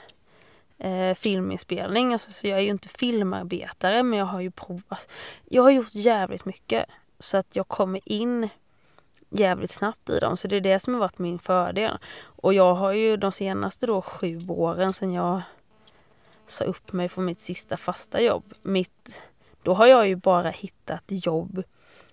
[0.78, 2.12] eh, filminspelning.
[2.12, 4.84] Alltså, så jag är ju inte filmarbetare men jag har ju provat.
[4.88, 5.08] Alltså,
[5.44, 6.86] jag har gjort jävligt mycket
[7.18, 8.48] så att jag kommer in
[9.30, 10.36] jävligt snabbt i dem.
[10.36, 11.98] Så det är det som har varit min fördel.
[12.22, 15.42] Och jag har ju de senaste då sju åren sedan jag
[16.50, 18.54] sa upp mig från mitt sista fasta jobb.
[18.62, 19.08] Mitt,
[19.62, 21.62] då har jag ju bara hittat jobb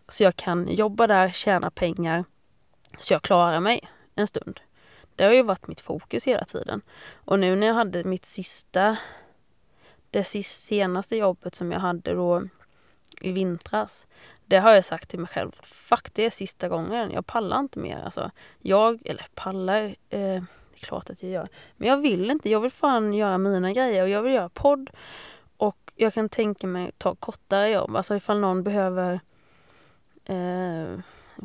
[0.08, 2.26] så jag kan jobba där, tjäna pengar
[3.00, 4.60] så jag klarar mig en stund.
[5.16, 6.82] Det har ju varit mitt fokus hela tiden.
[7.14, 8.98] Och nu när jag hade mitt sista,
[10.10, 12.44] det senaste jobbet som jag hade då
[13.22, 14.08] i vintras.
[14.46, 17.80] Det har jag sagt till mig själv, fuck det är sista gången, jag pallar inte
[17.80, 18.32] mer alltså.
[18.60, 20.44] Jag, eller pallar, eh,
[20.84, 21.48] klart att jag gör.
[21.78, 24.90] Men jag vill inte, jag vill fan göra mina grejer och jag vill göra podd.
[25.58, 29.20] Och jag kan tänka mig ta kortare jobb, alltså ifall någon behöver
[30.26, 31.00] eh,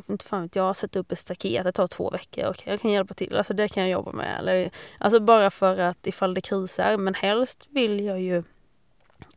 [0.07, 2.81] inte fan vet jag, sätta upp ett staket, det tar två veckor, okej okay, jag
[2.81, 4.39] kan hjälpa till, alltså det kan jag jobba med.
[4.39, 8.43] Eller, alltså bara för att ifall det krisar, men helst vill jag ju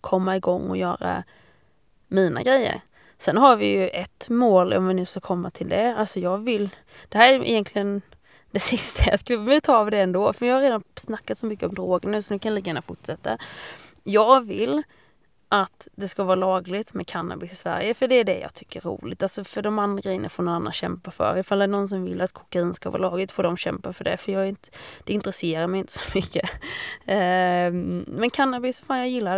[0.01, 1.25] komma igång och göra
[2.09, 2.81] mina grejer.
[3.19, 5.95] Sen har vi ju ett mål om vi nu ska komma till det.
[5.97, 6.71] Alltså jag vill,
[7.09, 8.03] det här är egentligen
[8.53, 11.47] det sista jag skulle vilja ta av det ändå, för jag har redan snackat så
[11.47, 13.38] mycket om droger nu så nu kan jag lika gärna fortsätta.
[14.05, 14.83] Jag vill
[15.49, 17.95] att det ska vara lagligt med cannabis i Sverige.
[17.95, 19.23] För det är det jag tycker är roligt.
[19.23, 21.38] Alltså för de andra grejerna får någon annan kämpa för.
[21.38, 24.05] Ifall det är någon som vill att kokain ska vara lagligt får de kämpa för
[24.05, 24.17] det.
[24.17, 24.69] För jag är inte,
[25.05, 26.51] det intresserar mig inte så mycket.
[27.07, 29.37] Ehm, men cannabis, fan jag gillar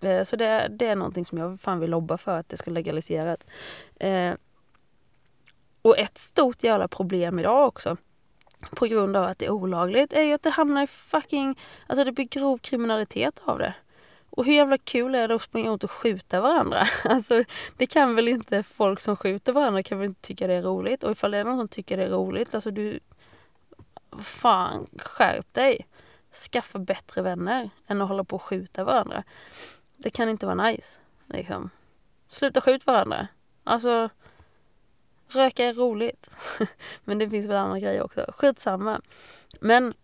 [0.00, 0.08] det.
[0.08, 2.70] Eh, så det, det är någonting som jag fan vill lobba för att det ska
[2.70, 3.40] legaliseras.
[3.96, 4.34] Eh,
[5.82, 7.96] och ett stort jävla problem idag också
[8.70, 12.04] på grund av att det är olagligt är ju att det hamnar i fucking, alltså
[12.04, 13.74] det blir grov kriminalitet av det.
[14.30, 16.88] Och hur jävla kul är det att springa runt och skjuta varandra?
[17.04, 17.44] Alltså
[17.76, 21.04] det kan väl inte folk som skjuter varandra kan väl inte tycka det är roligt?
[21.04, 23.00] Och ifall det är någon som tycker det är roligt, alltså du...
[24.22, 25.86] Fan, skärp dig!
[26.52, 29.24] Skaffa bättre vänner än att hålla på och skjuta varandra.
[29.96, 30.98] Det kan inte vara nice.
[31.26, 31.70] Liksom.
[32.28, 33.28] Sluta skjuta varandra.
[33.64, 34.08] Alltså,
[35.28, 36.30] röka är roligt.
[37.04, 38.24] Men det finns väl andra grejer också.
[38.36, 39.00] Skitsamma.
[39.60, 39.94] Men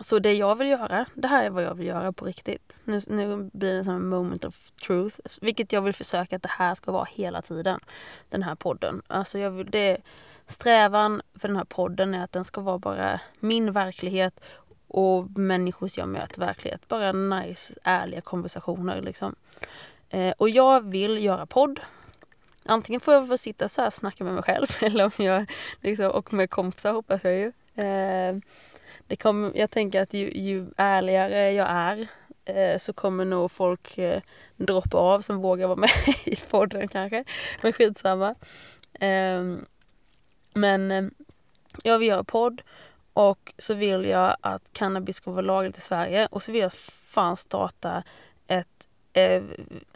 [0.00, 2.76] så det jag vill göra, det här är vad jag vill göra på riktigt.
[2.84, 6.50] Nu, nu blir det som en moment of truth, vilket jag vill försöka att det
[6.52, 7.80] här ska vara hela tiden.
[8.28, 9.02] Den här podden.
[9.06, 9.98] Alltså jag vill, det,
[10.46, 14.40] strävan för den här podden är att den ska vara bara min verklighet
[14.88, 16.88] och människors jag möter verklighet.
[16.88, 19.34] Bara nice, ärliga konversationer liksom.
[20.08, 21.80] Eh, och jag vill göra podd.
[22.68, 25.50] Antingen får jag få sitta så här och snacka med mig själv eller om jag
[25.80, 27.52] liksom, och med kompisar hoppas jag ju.
[27.84, 28.36] Eh,
[29.06, 32.08] det kom, jag tänker att ju, ju ärligare jag är
[32.44, 34.22] eh, så kommer nog folk eh,
[34.56, 35.90] droppa av som vågar vara med
[36.24, 37.24] i podden kanske.
[37.62, 38.34] Men skitsamma.
[39.00, 39.64] Ehm, eh,
[40.54, 41.10] men
[41.82, 42.62] jag vill göra podd
[43.12, 46.72] och så vill jag att cannabis ska vara lagligt i Sverige och så vill jag
[46.72, 48.02] fan starta
[49.18, 49.42] eh,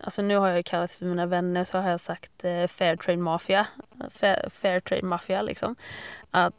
[0.01, 3.19] Alltså nu har jag ju kallats för mina vänner så har jag sagt eh, Fairtrade
[3.19, 3.67] Mafia.
[4.11, 5.77] Fair, Fairtrade Mafia liksom.
[6.31, 6.55] Att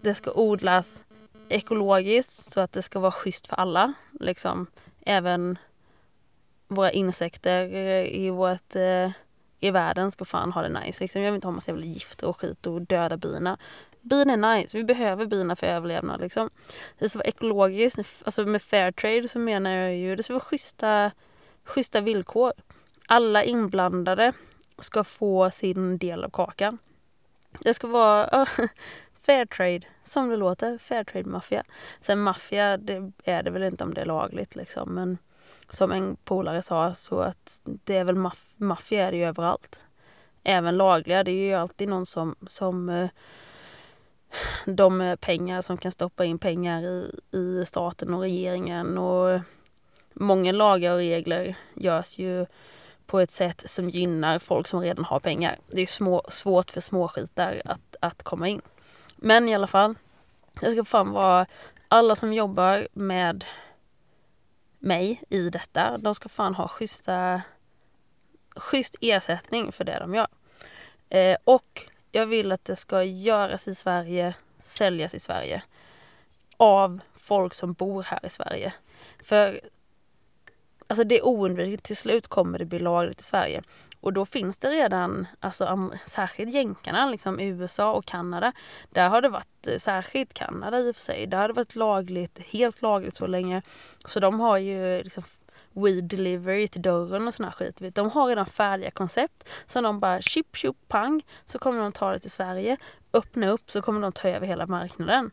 [0.00, 1.02] det ska odlas
[1.48, 3.92] ekologiskt så att det ska vara schysst för alla.
[4.20, 4.66] Liksom
[5.00, 5.58] även
[6.68, 9.10] våra insekter eh, i vårt eh,
[9.60, 11.04] i världen ska fan ha det nice.
[11.04, 11.22] Liksom.
[11.22, 13.58] Jag vill inte ha massa jävla gifter och skit och döda bina.
[14.00, 16.50] Bin är nice, vi behöver bina för överlevnad liksom.
[16.98, 20.44] Det ska vara ekologiskt, alltså med fair trade så menar jag ju det ska vara
[20.44, 21.10] schyssta,
[21.70, 22.52] schyssta villkor.
[23.06, 24.32] Alla inblandade
[24.78, 26.78] ska få sin del av kakan.
[27.60, 28.46] Det ska vara
[29.26, 30.78] Fairtrade, som det låter.
[30.78, 31.64] Fairtrade maffia.
[32.00, 34.94] Sen maffia, det är det väl inte om det är lagligt liksom.
[34.94, 35.18] Men
[35.68, 39.84] som en polare sa så att det är väl maff maffia är det ju överallt.
[40.44, 43.08] Även lagliga, det är ju alltid någon som, som eh,
[44.64, 49.40] de pengar som kan stoppa in pengar i, i staten och regeringen och
[50.14, 52.46] många lagar och regler görs ju
[53.06, 55.58] på ett sätt som gynnar folk som redan har pengar.
[55.66, 58.60] Det är små, svårt för småskitar att, att komma in.
[59.16, 59.94] Men i alla fall.
[60.60, 61.46] Det ska fan vara
[61.88, 63.44] alla som jobbar med
[64.78, 65.98] mig i detta.
[65.98, 67.42] De ska fan ha schyssta,
[68.56, 70.28] schysst ersättning för det de gör.
[71.08, 75.62] Eh, och jag vill att det ska göras i Sverige, säljas i Sverige.
[76.56, 78.72] Av folk som bor här i Sverige.
[79.22, 79.60] För
[80.90, 83.62] alltså det är oundvikligt, till slut kommer det bli lagligt i Sverige.
[84.00, 88.52] Och då finns det redan, alltså särskilt jänkarna, liksom USA och Kanada.
[88.90, 91.74] Där har det varit, eh, särskilt Kanada i och för sig, där har det varit
[91.74, 93.62] lagligt, helt lagligt så länge.
[94.04, 95.22] Så de har ju liksom
[95.72, 97.94] weed delivery till dörren och sån här skit.
[97.94, 99.48] De har redan färdiga koncept.
[99.66, 102.76] Så de bara chip chip pang så kommer de ta det till Sverige.
[103.12, 105.30] Öppna upp så kommer de ta över hela marknaden.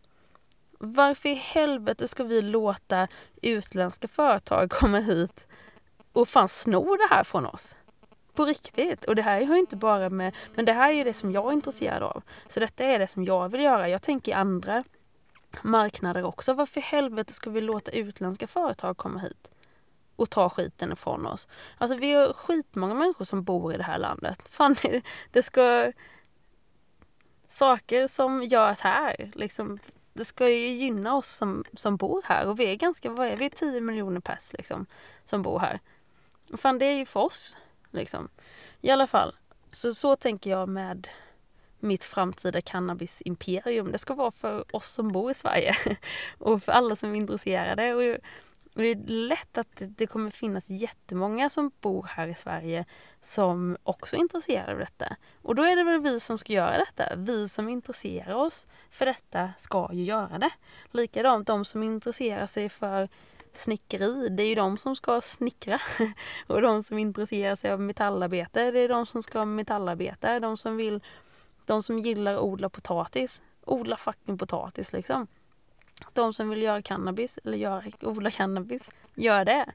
[0.80, 3.08] Varför i helvete ska vi låta
[3.42, 5.47] utländska företag komma hit
[6.22, 7.76] och fan sno det här från oss?
[8.34, 9.04] På riktigt.
[9.06, 11.32] Och det här har ju inte bara med, men det här är ju det som
[11.32, 12.24] jag är intresserad av.
[12.48, 13.90] Så detta är det som jag vill göra.
[13.90, 14.84] Jag tänker andra
[15.62, 16.54] marknader också.
[16.54, 19.48] Varför i helvete ska vi låta utländska företag komma hit?
[20.18, 21.48] och ta skiten ifrån oss.
[21.78, 24.42] Alltså vi har skitmånga människor som bor i det här landet.
[24.50, 24.76] Fan,
[25.32, 25.92] det ska...
[27.50, 29.80] Saker som görs här, liksom,
[30.14, 33.36] det ska ju gynna oss som, som bor här och vi är ganska, vad är
[33.36, 34.86] vi, 10 miljoner pers liksom,
[35.24, 35.80] som bor här.
[36.54, 37.56] Fan, det är ju för oss,
[37.92, 38.30] liksom.
[38.82, 39.36] I alla fall,
[39.70, 41.08] så, så tänker jag med
[41.80, 43.92] mitt framtida cannabisimperium.
[43.92, 45.76] Det ska vara för oss som bor i Sverige
[46.38, 47.94] och för alla som är intresserade.
[47.94, 48.02] Och
[48.74, 52.86] det är lätt att det kommer finnas jättemånga som bor här i Sverige
[53.22, 55.16] som också är intresserade av detta.
[55.42, 57.16] Och då är det väl vi som ska göra detta.
[57.16, 60.52] Vi som intresserar oss för detta ska ju göra det.
[60.92, 63.10] Likadant de som intresserar sig för
[63.58, 65.82] snickeri, det är ju de som ska snickra.
[66.48, 70.40] Och de som intresserar sig av metallarbete, det är de som ska metallarbeta.
[70.40, 71.02] De som vill,
[71.66, 75.28] de som gillar att odla potatis, odla fucking potatis liksom.
[76.14, 79.66] De som vill göra cannabis, eller göra, odla cannabis, gör det.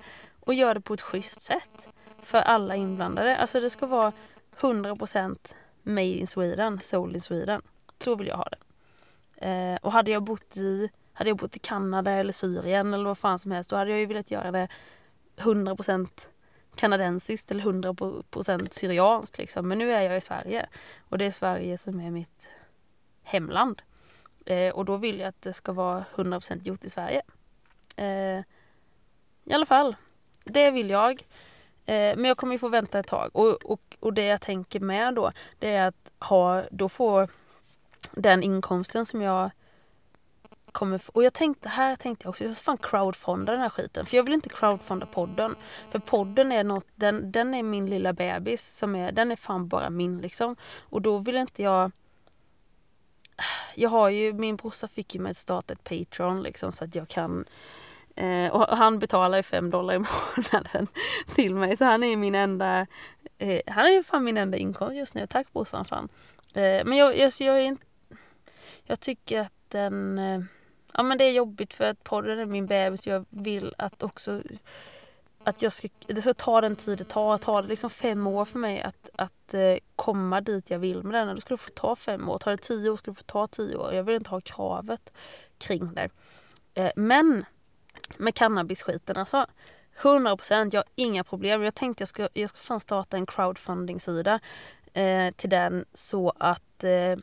[0.41, 1.87] Och gör det på ett schysst sätt.
[2.23, 3.37] För alla inblandade.
[3.37, 4.13] Alltså det ska vara
[4.61, 5.39] 100%
[5.83, 7.63] made in Sweden, sold in Sweden.
[8.01, 8.59] Så vill jag ha det.
[9.47, 10.91] Eh, och hade jag bott i
[11.23, 14.01] hade jag bott i Kanada eller Syrien eller vad fan som helst då hade jag
[14.01, 14.69] ju velat göra det
[15.37, 16.09] 100%
[16.75, 19.69] kanadensiskt eller 100% syrianskt liksom.
[19.69, 20.67] Men nu är jag i Sverige
[21.09, 22.47] och det är Sverige som är mitt
[23.23, 23.83] hemland.
[24.47, 27.23] Eh, och då vill jag att det ska vara 100% gjort i Sverige.
[27.97, 28.39] Eh,
[29.45, 29.97] I alla fall,
[30.45, 31.13] det vill jag.
[31.87, 33.31] Eh, men jag kommer ju få vänta ett tag.
[33.33, 37.29] Och, och, och det jag tänker med då, det är att ha, då få
[38.13, 39.51] den inkomsten som jag
[40.73, 41.01] kommer.
[41.07, 44.07] Och jag tänkte, här tänkte jag också, jag ska fan crowdfonda den här skiten.
[44.07, 45.57] För jag vill inte crowdfonda podden.
[45.91, 49.69] För podden är något, den, den är min lilla bebis som är, den är fan
[49.69, 50.57] bara min liksom.
[50.81, 51.93] Och då vill inte jag
[53.75, 56.95] jag har ju, min brorsa fick ju mig att starta ett Patreon liksom så att
[56.95, 57.45] jag kan
[58.17, 59.99] eh, och han betalar ju fem dollar i
[60.43, 60.87] månaden
[61.35, 62.87] till mig så han är min enda,
[63.39, 65.27] eh, han är ju fan min enda inkomst just nu.
[65.27, 66.09] Tack brorsan fan.
[66.55, 67.85] Eh, men jag, jag, jag är inte,
[68.85, 70.41] jag tycker att den, eh,
[70.95, 73.07] ja men det är jobbigt för att podden är min bebis.
[73.07, 74.43] Jag vill att också
[75.45, 77.39] att jag ska, det ska ta den tid det tar.
[77.39, 81.15] Tar det liksom fem år för mig att, att eh, komma dit jag vill med
[81.15, 82.39] den, då ska det få ta fem år.
[82.39, 83.95] Tar det tio år ska det få ta tio år.
[83.95, 85.11] Jag vill inte ha kravet
[85.59, 86.09] kring det.
[86.75, 87.45] Eh, men
[88.17, 89.47] med cannabisskiten alltså.
[90.03, 91.63] 100 procent, jag har inga problem.
[91.63, 94.41] Jag tänkte jag ska, jag ska fan starta en crowdfunding-sida
[94.93, 97.17] eh, till den så att eh,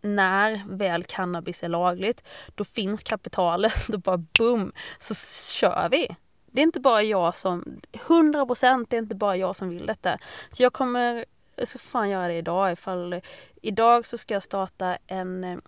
[0.00, 2.22] när väl cannabis är lagligt,
[2.54, 3.72] då finns kapitalet.
[3.88, 5.14] Då bara boom, så
[5.52, 6.16] kör vi.
[6.46, 10.18] Det är inte bara jag som, 100% det är inte bara jag som vill detta.
[10.50, 11.24] Så jag kommer,
[11.56, 13.20] jag ska fan göra det idag ifall,
[13.62, 15.58] idag så ska jag starta en, eh,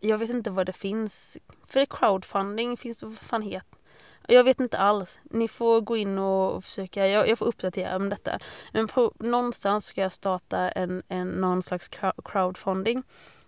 [0.00, 3.74] jag vet inte vad det finns, för det crowdfunding finns det, vad fan heter
[4.28, 5.20] jag vet inte alls.
[5.22, 8.38] Ni får gå in och försöka, jag, jag får uppdatera om detta.
[8.72, 11.90] Men på, någonstans ska jag starta en, en, någon slags
[12.24, 13.02] crowdfunding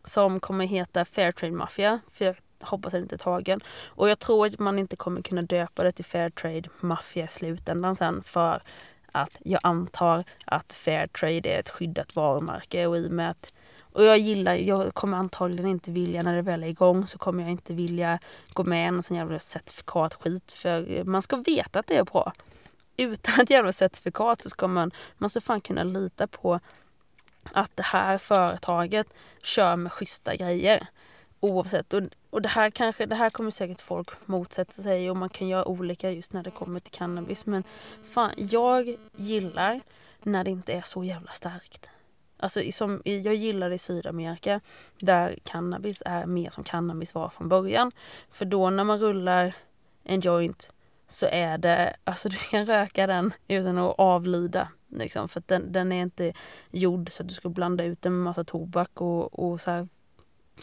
[0.06, 2.00] som kommer heta Fairtrade Mafia.
[2.12, 3.60] För jag hoppas den inte är tagen.
[3.84, 7.96] Och jag tror att man inte kommer kunna döpa det till Fairtrade Mafia i slutändan
[7.96, 8.62] sen för
[9.12, 13.52] att jag antar att Fairtrade är ett skyddat varumärke och i och med att
[13.96, 17.42] och jag gillar, jag kommer antagligen inte vilja när det väl är igång så kommer
[17.42, 18.18] jag inte vilja
[18.52, 22.32] gå med i någon sån jävla certifikatskit för man ska veta att det är bra.
[22.96, 26.60] Utan ett jävla certifikat så ska man, man ska fan kunna lita på
[27.52, 29.06] att det här företaget
[29.42, 30.86] kör med schyssta grejer.
[31.40, 31.92] Oavsett.
[31.92, 35.48] Och, och det här kanske, det här kommer säkert folk motsätta sig och man kan
[35.48, 37.46] göra olika just när det kommer till cannabis.
[37.46, 37.64] Men
[38.10, 39.80] fan, jag gillar
[40.22, 41.88] när det inte är så jävla starkt.
[42.38, 44.60] Alltså som, jag gillar det i Sydamerika
[44.98, 47.92] där cannabis är mer som cannabis var från början.
[48.30, 49.54] För då när man rullar
[50.04, 50.72] en joint
[51.08, 54.68] så är det, alltså du kan röka den utan att avlida.
[54.88, 56.32] Liksom, för den, den är inte
[56.70, 59.88] gjord så att du ska blanda ut den med massa tobak och, och så här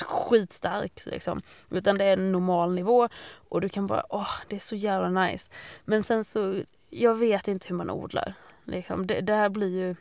[0.02, 1.42] skitstark liksom.
[1.70, 3.10] Utan det är en normal nivå
[3.50, 5.52] och du kan bara, åh det är så jävla nice.
[5.86, 8.34] Men sen så jag vet inte hur man odlar.
[8.64, 9.08] Liksom.
[9.08, 9.96] Det, det här blir ju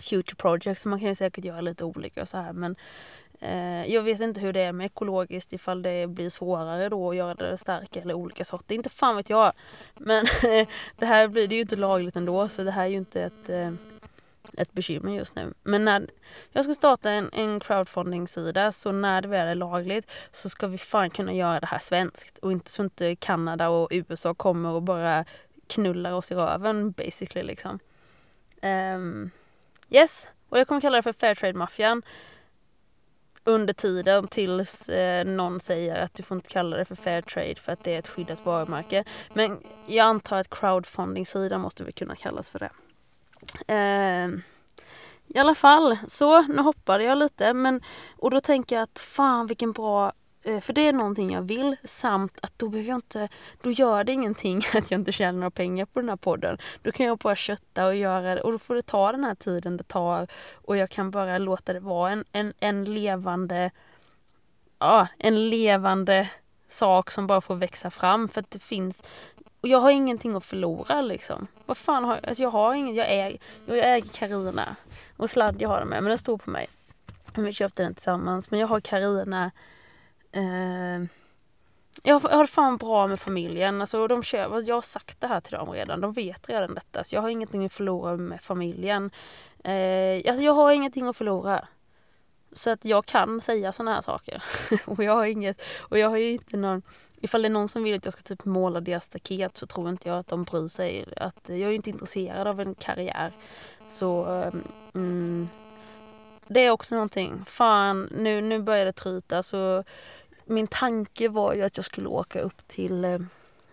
[0.00, 2.76] future projects, så man kan ju säkert göra lite olika och så här men
[3.40, 7.16] Eh, jag vet inte hur det är med ekologiskt ifall det blir svårare då att
[7.16, 8.74] göra det starkare eller olika sorter.
[8.74, 9.52] Inte fan vet jag.
[9.94, 10.26] Men
[10.96, 13.48] det här blir det ju inte lagligt ändå så det här är ju inte ett
[13.48, 13.70] eh,
[14.56, 15.54] ett bekymmer just nu.
[15.62, 16.06] Men när
[16.52, 20.78] jag ska starta en, en crowdfunding-sida så när det väl är lagligt så ska vi
[20.78, 24.82] fan kunna göra det här svenskt och inte så inte Kanada och USA kommer och
[24.82, 25.24] bara
[25.66, 27.78] knullar oss i röven basically liksom.
[28.62, 29.30] Um,
[29.90, 32.02] yes, och jag kommer kalla det för Fairtrade-maffian
[33.46, 37.72] under tiden tills eh, någon säger att du får inte kalla det för Fairtrade för
[37.72, 39.04] att det är ett skyddat varumärke.
[39.34, 42.70] Men jag antar att crowdfunding-sidan måste väl kunna kallas för det.
[43.74, 44.28] Eh,
[45.26, 47.80] I alla fall, så nu hoppade jag lite men
[48.16, 50.12] och då tänker jag att fan vilken bra
[50.46, 53.28] Eh, för det är någonting jag vill samt att då behöver jag inte,
[53.62, 56.58] då gör det ingenting att jag inte tjänar några pengar på den här podden.
[56.82, 59.34] Då kan jag bara kötta och göra det och då får det ta den här
[59.34, 63.70] tiden det tar och jag kan bara låta det vara en, en, en levande,
[64.78, 66.28] ja, en levande
[66.68, 69.02] sak som bara får växa fram för att det finns,
[69.60, 71.46] och jag har ingenting att förlora liksom.
[71.66, 72.28] Vad fan har jag?
[72.28, 72.96] Alltså jag har inget.
[72.96, 74.76] Jag äger, jag äger Carina.
[75.16, 76.02] Och sladd jag har den med.
[76.02, 76.66] Men den står på mig.
[77.34, 78.50] Vi köpte den tillsammans.
[78.50, 79.50] Men jag har Carina.
[80.36, 81.06] Eh,
[82.02, 83.80] jag har det fan bra med familjen.
[83.80, 86.00] Alltså de kör, jag har sagt det här till dem redan.
[86.00, 87.04] De vet redan detta.
[87.04, 89.10] Så jag har ingenting att förlora med familjen.
[89.64, 91.68] Eh, alltså jag har ingenting att förlora.
[92.52, 94.42] Så att jag kan säga sådana här saker.
[94.84, 96.82] och jag har inget, och jag har ju inte någon
[97.20, 99.88] Ifall det är någon som vill att jag ska typ måla deras staket så tror
[99.88, 101.04] inte jag att de bryr sig.
[101.16, 103.32] Att jag är inte intresserad av en karriär.
[103.88, 104.62] Så ehm,
[104.94, 105.48] mm,
[106.46, 107.44] det är också någonting.
[107.46, 109.84] Fan, nu, nu börjar det tryta så
[110.46, 113.18] min tanke var ju att jag skulle åka upp till, eh,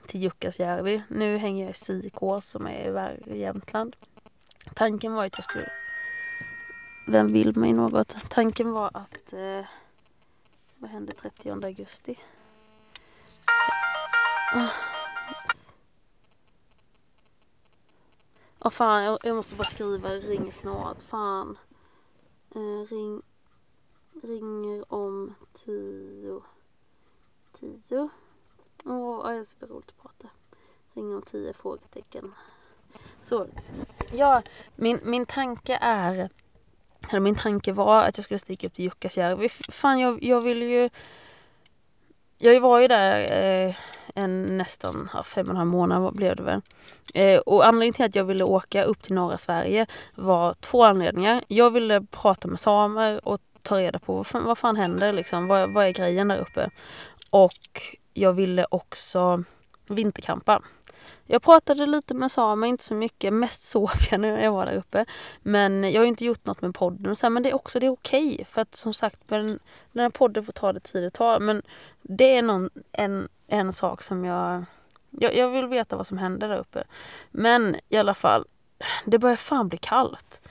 [0.07, 1.03] till Jukkasjärvi.
[1.07, 3.95] Nu hänger jag i Sikås som är i Jämtland.
[4.74, 5.65] Tanken var att jag skulle...
[7.07, 8.15] Vem vill mig något?
[8.30, 9.34] Tanken var att...
[9.34, 9.65] Eh,
[10.78, 12.19] vad hände 30 augusti?
[14.55, 14.69] Ah,
[18.65, 21.01] Åh oh, ah, fan, jag, jag, måste bara skriva ring snart.
[21.01, 21.57] Fan.
[22.55, 23.21] Eh, ring.
[24.21, 26.41] Ringer om tio.
[27.64, 28.09] Tio.
[28.86, 30.34] Åh, oh, det är superroligt roligt att prata.
[30.93, 32.34] Ring om tio frågetecken.
[33.22, 33.47] Så.
[34.11, 34.41] Ja,
[34.76, 36.30] min, min tanke är.
[37.09, 39.49] Eller min tanke var att jag skulle sticka upp till Jukkasjärvi.
[39.49, 40.89] Fan, jag, jag vill ju.
[42.38, 43.45] Jag var ju där.
[43.45, 43.76] Eh,
[44.16, 46.61] en nästan ja, fem och en halv månad blev det väl.
[47.14, 51.43] Eh, och anledningen till att jag ville åka upp till norra Sverige var två anledningar.
[51.47, 55.47] Jag ville prata med samer och ta reda på vad fan, vad fan händer liksom,
[55.47, 56.70] vad, vad är grejen där uppe?
[57.34, 59.44] Och jag ville också
[59.88, 60.62] vinterkampa.
[61.26, 63.34] Jag pratade lite med Sama, inte så mycket.
[63.34, 65.06] Mest sov jag när jag var där uppe.
[65.42, 67.80] Men jag har inte gjort något med podden och så här, men det är också
[67.80, 68.46] det är okej.
[68.50, 69.60] För att som sagt, den,
[69.92, 71.40] den här podden får ta det tid det tar.
[71.40, 71.62] Men
[72.02, 74.66] det är någon, en, en sak som jag,
[75.10, 75.36] jag...
[75.36, 76.84] Jag vill veta vad som händer där uppe.
[77.32, 78.46] Men i alla fall,
[79.06, 80.42] det börjar fan bli kallt.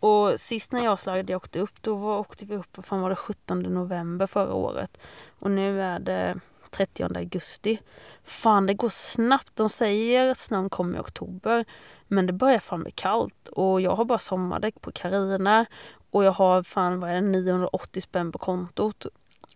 [0.00, 3.00] Och sist när jag och jag åkte upp, då var, åkte vi upp, vad fan
[3.00, 4.98] var det, 17 november förra året.
[5.42, 6.40] Och nu är det
[6.70, 7.78] 30 augusti.
[8.24, 9.50] Fan det går snabbt.
[9.54, 11.64] De säger att snön kommer i oktober.
[12.08, 13.48] Men det börjar fan bli kallt.
[13.48, 15.66] Och jag har bara sommardäck på Carina.
[16.10, 19.06] Och jag har fan vad är det, 980 spänn på kontot.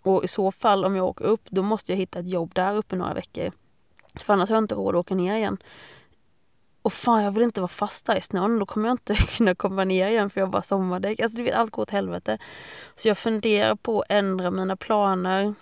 [0.02, 2.76] Och i så fall om jag åker upp då måste jag hitta ett jobb där
[2.76, 3.52] uppe några veckor.
[4.14, 5.58] För annars har jag inte råd att åka ner igen.
[6.82, 8.58] Och fan jag vill inte vara fast där i snön.
[8.58, 11.20] Då kommer jag inte kunna komma ner igen för jag har bara sommardäck.
[11.20, 12.38] Alltså du vet allt går åt helvete.
[12.96, 15.54] Så jag funderar på att ändra mina planer.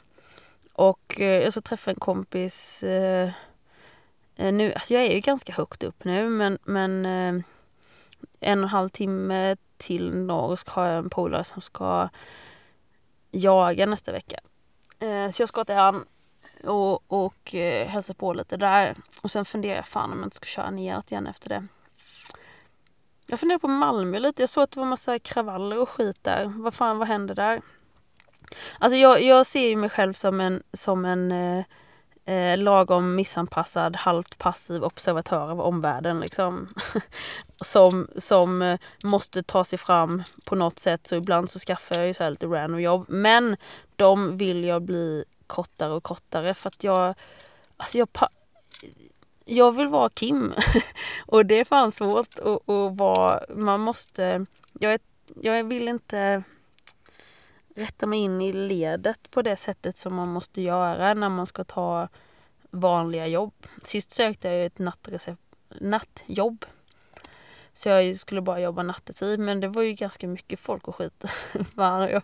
[0.75, 3.31] Och eh, jag ska träffa en kompis eh,
[4.37, 7.45] eh, nu, alltså jag är ju ganska högt upp nu men, men eh,
[8.41, 12.09] en och en halv timme till norr ska jag en polare som ska
[13.31, 14.41] jaga nästa vecka.
[14.99, 16.05] Eh, så jag ska till han
[16.65, 18.97] och, och eh, hälsa på lite där.
[19.23, 21.67] Och sen funderar jag fan om jag inte ska köra neråt igen efter det.
[23.27, 24.43] Jag funderar på Malmö lite.
[24.43, 26.53] Jag såg att det var massa kravaller och skit där.
[26.57, 27.63] Vad fan, vad händer där?
[28.79, 31.65] Alltså jag, jag ser ju mig själv som en, som en eh,
[32.25, 36.75] eh, lagom missanpassad, halvt passiv observatör av omvärlden liksom.
[37.61, 42.07] som, som eh, måste ta sig fram på något sätt så ibland så skaffar jag
[42.07, 43.05] ju så lite random jobb.
[43.09, 43.57] Men
[43.97, 47.15] de vill jag bli kortare och kortare för att jag,
[47.77, 48.09] alltså jag
[49.45, 50.53] jag vill vara Kim
[51.27, 55.01] och det är fan svårt att, att vara, man måste, jag, är,
[55.41, 56.43] jag vill inte
[57.75, 61.65] rätta mig in i ledet på det sättet som man måste göra när man ska
[61.65, 62.09] ta
[62.71, 63.67] vanliga jobb.
[63.85, 64.79] Sist sökte jag ett
[65.81, 66.65] nattjobb.
[67.75, 71.25] Så jag skulle bara jobba nattetid men det var ju ganska mycket folk och skit.
[71.77, 72.23] jag,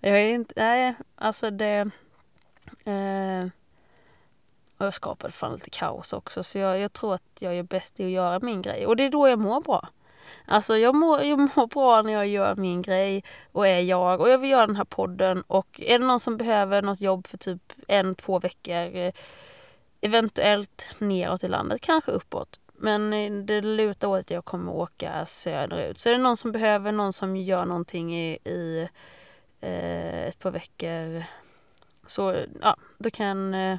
[0.00, 1.90] jag är inte, nej alltså det
[2.84, 3.48] eh,
[4.76, 8.00] och jag skapade fan lite kaos också så jag, jag tror att jag gör bäst
[8.00, 9.88] i att göra min grej och det är då jag mår bra.
[10.44, 14.28] Alltså jag mår, jag mår bra när jag gör min grej och är jag och
[14.28, 17.38] jag vill göra den här podden och är det någon som behöver något jobb för
[17.38, 19.12] typ en, två veckor eh,
[20.00, 22.60] eventuellt neråt i landet, kanske uppåt.
[22.72, 25.98] Men eh, det lutar åt att jag kommer åka söderut.
[25.98, 28.88] Så är det någon som behöver någon som gör någonting i, i
[29.60, 31.24] eh, ett par veckor
[32.06, 33.78] så ja, då kan eh,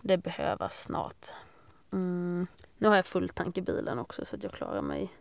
[0.00, 1.26] det behövas snart.
[1.92, 2.46] Mm.
[2.78, 5.12] Nu har jag full tank i bilen också så att jag klarar mig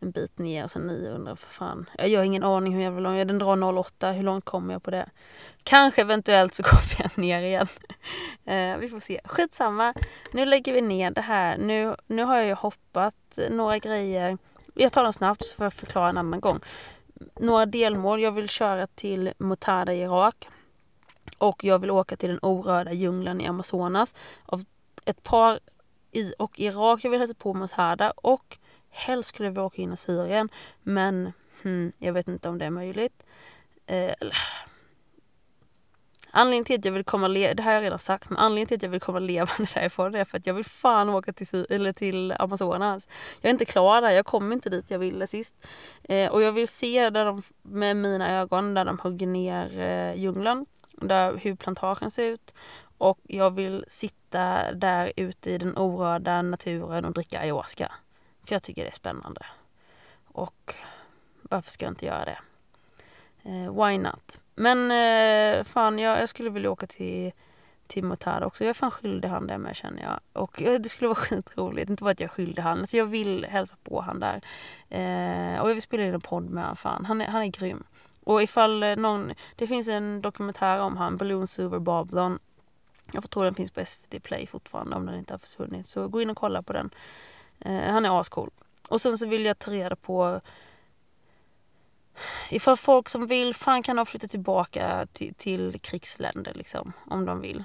[0.00, 1.90] en bit ner och sen 900 för fan.
[1.98, 4.90] Jag har ingen aning hur jävla lång, den drar 08, hur långt kommer jag på
[4.90, 5.08] det?
[5.62, 7.66] Kanske eventuellt så kommer jag ner igen.
[8.44, 9.20] eh, vi får se.
[9.24, 9.94] Skitsamma.
[10.32, 11.58] Nu lägger vi ner det här.
[11.58, 14.38] Nu, nu har jag ju hoppat några grejer.
[14.74, 16.60] Jag tar dem snabbt så får jag förklara en annan gång.
[17.34, 18.20] Några delmål.
[18.20, 20.48] Jag vill köra till Mutada i Irak.
[21.38, 24.14] Och jag vill åka till den orörda djungeln i Amazonas.
[24.46, 24.64] Av
[25.04, 25.58] ett par
[26.16, 28.58] i och Irak jag vill hälsa på Mutada och
[28.90, 30.48] helst skulle jag vilja åka in i Syrien.
[30.82, 33.22] Men hmm, jag vet inte om det är möjligt.
[33.86, 34.14] Eh,
[36.30, 38.82] Anledningen till att jag vill komma, det har jag redan sagt, men anledningen till att
[38.82, 42.32] jag vill komma levande därifrån är för att jag vill fan åka till, eller till
[42.32, 43.06] Amazonas.
[43.40, 45.54] Jag är inte klar där, jag kommer inte dit jag ville sist.
[46.02, 50.20] Eh, och jag vill se där de, med mina ögon där de hugger ner eh,
[50.20, 52.54] djungeln, där, hur plantagen ser ut.
[52.98, 57.92] Och jag vill sitta där ute i den orörda naturen och dricka ayahuasca.
[58.44, 59.46] För jag tycker det är spännande.
[60.24, 60.74] Och
[61.42, 62.38] varför ska jag inte göra det?
[63.42, 64.40] Eh, why not?
[64.54, 67.32] Men eh, fan, jag, jag skulle vilja åka till,
[67.86, 68.64] till också.
[68.64, 70.20] Jag är fan skyldig han det med känner jag.
[70.42, 71.90] Och eh, det skulle vara skitroligt.
[71.90, 72.80] Inte bara att jag är skyldig han.
[72.80, 74.40] Alltså jag vill hälsa på han där.
[74.88, 77.04] Eh, och jag vill spela in en podd med han fan.
[77.04, 77.84] Han är, han är grym.
[78.24, 82.38] Och ifall eh, någon, det finns en dokumentär om han, Balloon Over Babylon.
[83.12, 85.88] Jag får tro den finns på SVT Play fortfarande om den inte har försvunnit.
[85.88, 86.90] Så gå in och kolla på den.
[87.60, 88.50] Eh, han är ascool.
[88.88, 90.40] Och sen så vill jag ta reda på
[92.50, 97.40] ifall folk som vill, fan kan de flytta tillbaka till, till krigsländer liksom, om de
[97.40, 97.64] vill.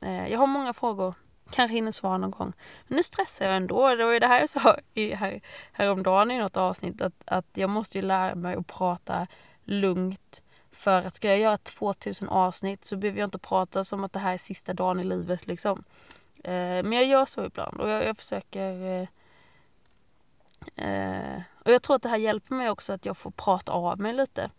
[0.00, 1.14] Eh, jag har många frågor,
[1.50, 2.52] kanske hinner svara någon gång.
[2.86, 3.94] Men nu stressar jag ändå.
[3.94, 5.40] Det var ju det här jag sa i, här,
[5.72, 9.26] häromdagen i något avsnitt, att, att jag måste ju lära mig att prata
[9.64, 10.42] lugnt.
[10.76, 14.18] För att ska jag göra 2000 avsnitt så behöver jag inte prata som att det
[14.18, 15.84] här är sista dagen i livet liksom.
[16.44, 19.08] Eh, men jag gör så ibland och jag, jag försöker eh,
[20.74, 24.00] Eh, och jag tror att det här hjälper mig också att jag får prata av
[24.00, 24.50] mig lite.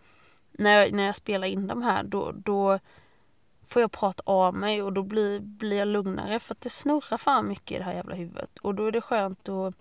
[0.51, 2.79] När jag, när jag spelar in de här då, då
[3.67, 7.17] får jag prata av mig och då blir, blir jag lugnare för att det snurrar
[7.17, 8.57] fan mycket i det här jävla huvudet.
[8.61, 9.73] Och då är det skönt att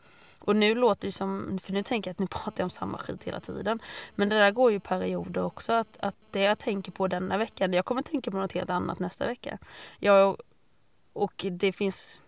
[0.46, 2.98] och nu låter det som, för nu tänker jag att nu pratar jag om samma
[2.98, 3.80] skit hela tiden.
[4.14, 5.72] Men det där går ju perioder också.
[5.72, 8.98] Att, att det jag tänker på denna veckan, jag kommer tänka på något helt annat
[8.98, 9.58] nästa vecka.
[9.98, 10.36] Jag,
[11.12, 12.20] och det finns,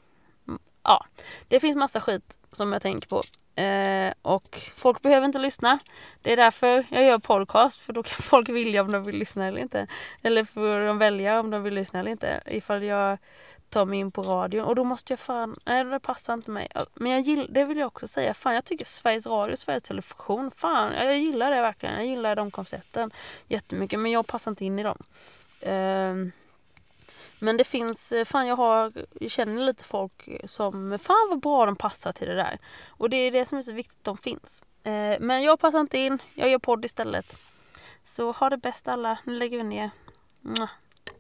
[0.83, 1.07] ja,
[1.49, 3.23] det finns massa skit som jag tänker på.
[3.63, 5.79] Eh, och folk behöver inte lyssna.
[6.23, 9.47] Det är därför jag gör podcast för då kan folk vilja om de vill lyssna
[9.47, 9.87] eller inte.
[10.23, 12.43] Eller får de välja om de vill lyssna eller inte.
[12.47, 13.19] Ifall jag
[13.71, 16.69] ta mig in på radion och då måste jag fan, nej det passar inte mig.
[16.95, 20.51] Men jag gillar, det vill jag också säga, fan jag tycker Sveriges Radio, Sveriges Television,
[20.51, 21.95] fan jag gillar det verkligen.
[21.95, 23.11] Jag gillar de koncepten
[23.47, 25.03] jättemycket men jag passar inte in i dem.
[25.61, 26.33] Ehm,
[27.39, 31.67] men det finns, eh, fan jag har, jag känner lite folk som, fan vad bra
[31.67, 32.59] de passar till det där.
[32.89, 34.65] Och det är det som är så viktigt, de finns.
[34.83, 37.37] Eh, men jag passar inte in, jag gör podd istället.
[38.05, 39.91] Så ha det bäst alla, nu lägger vi ner.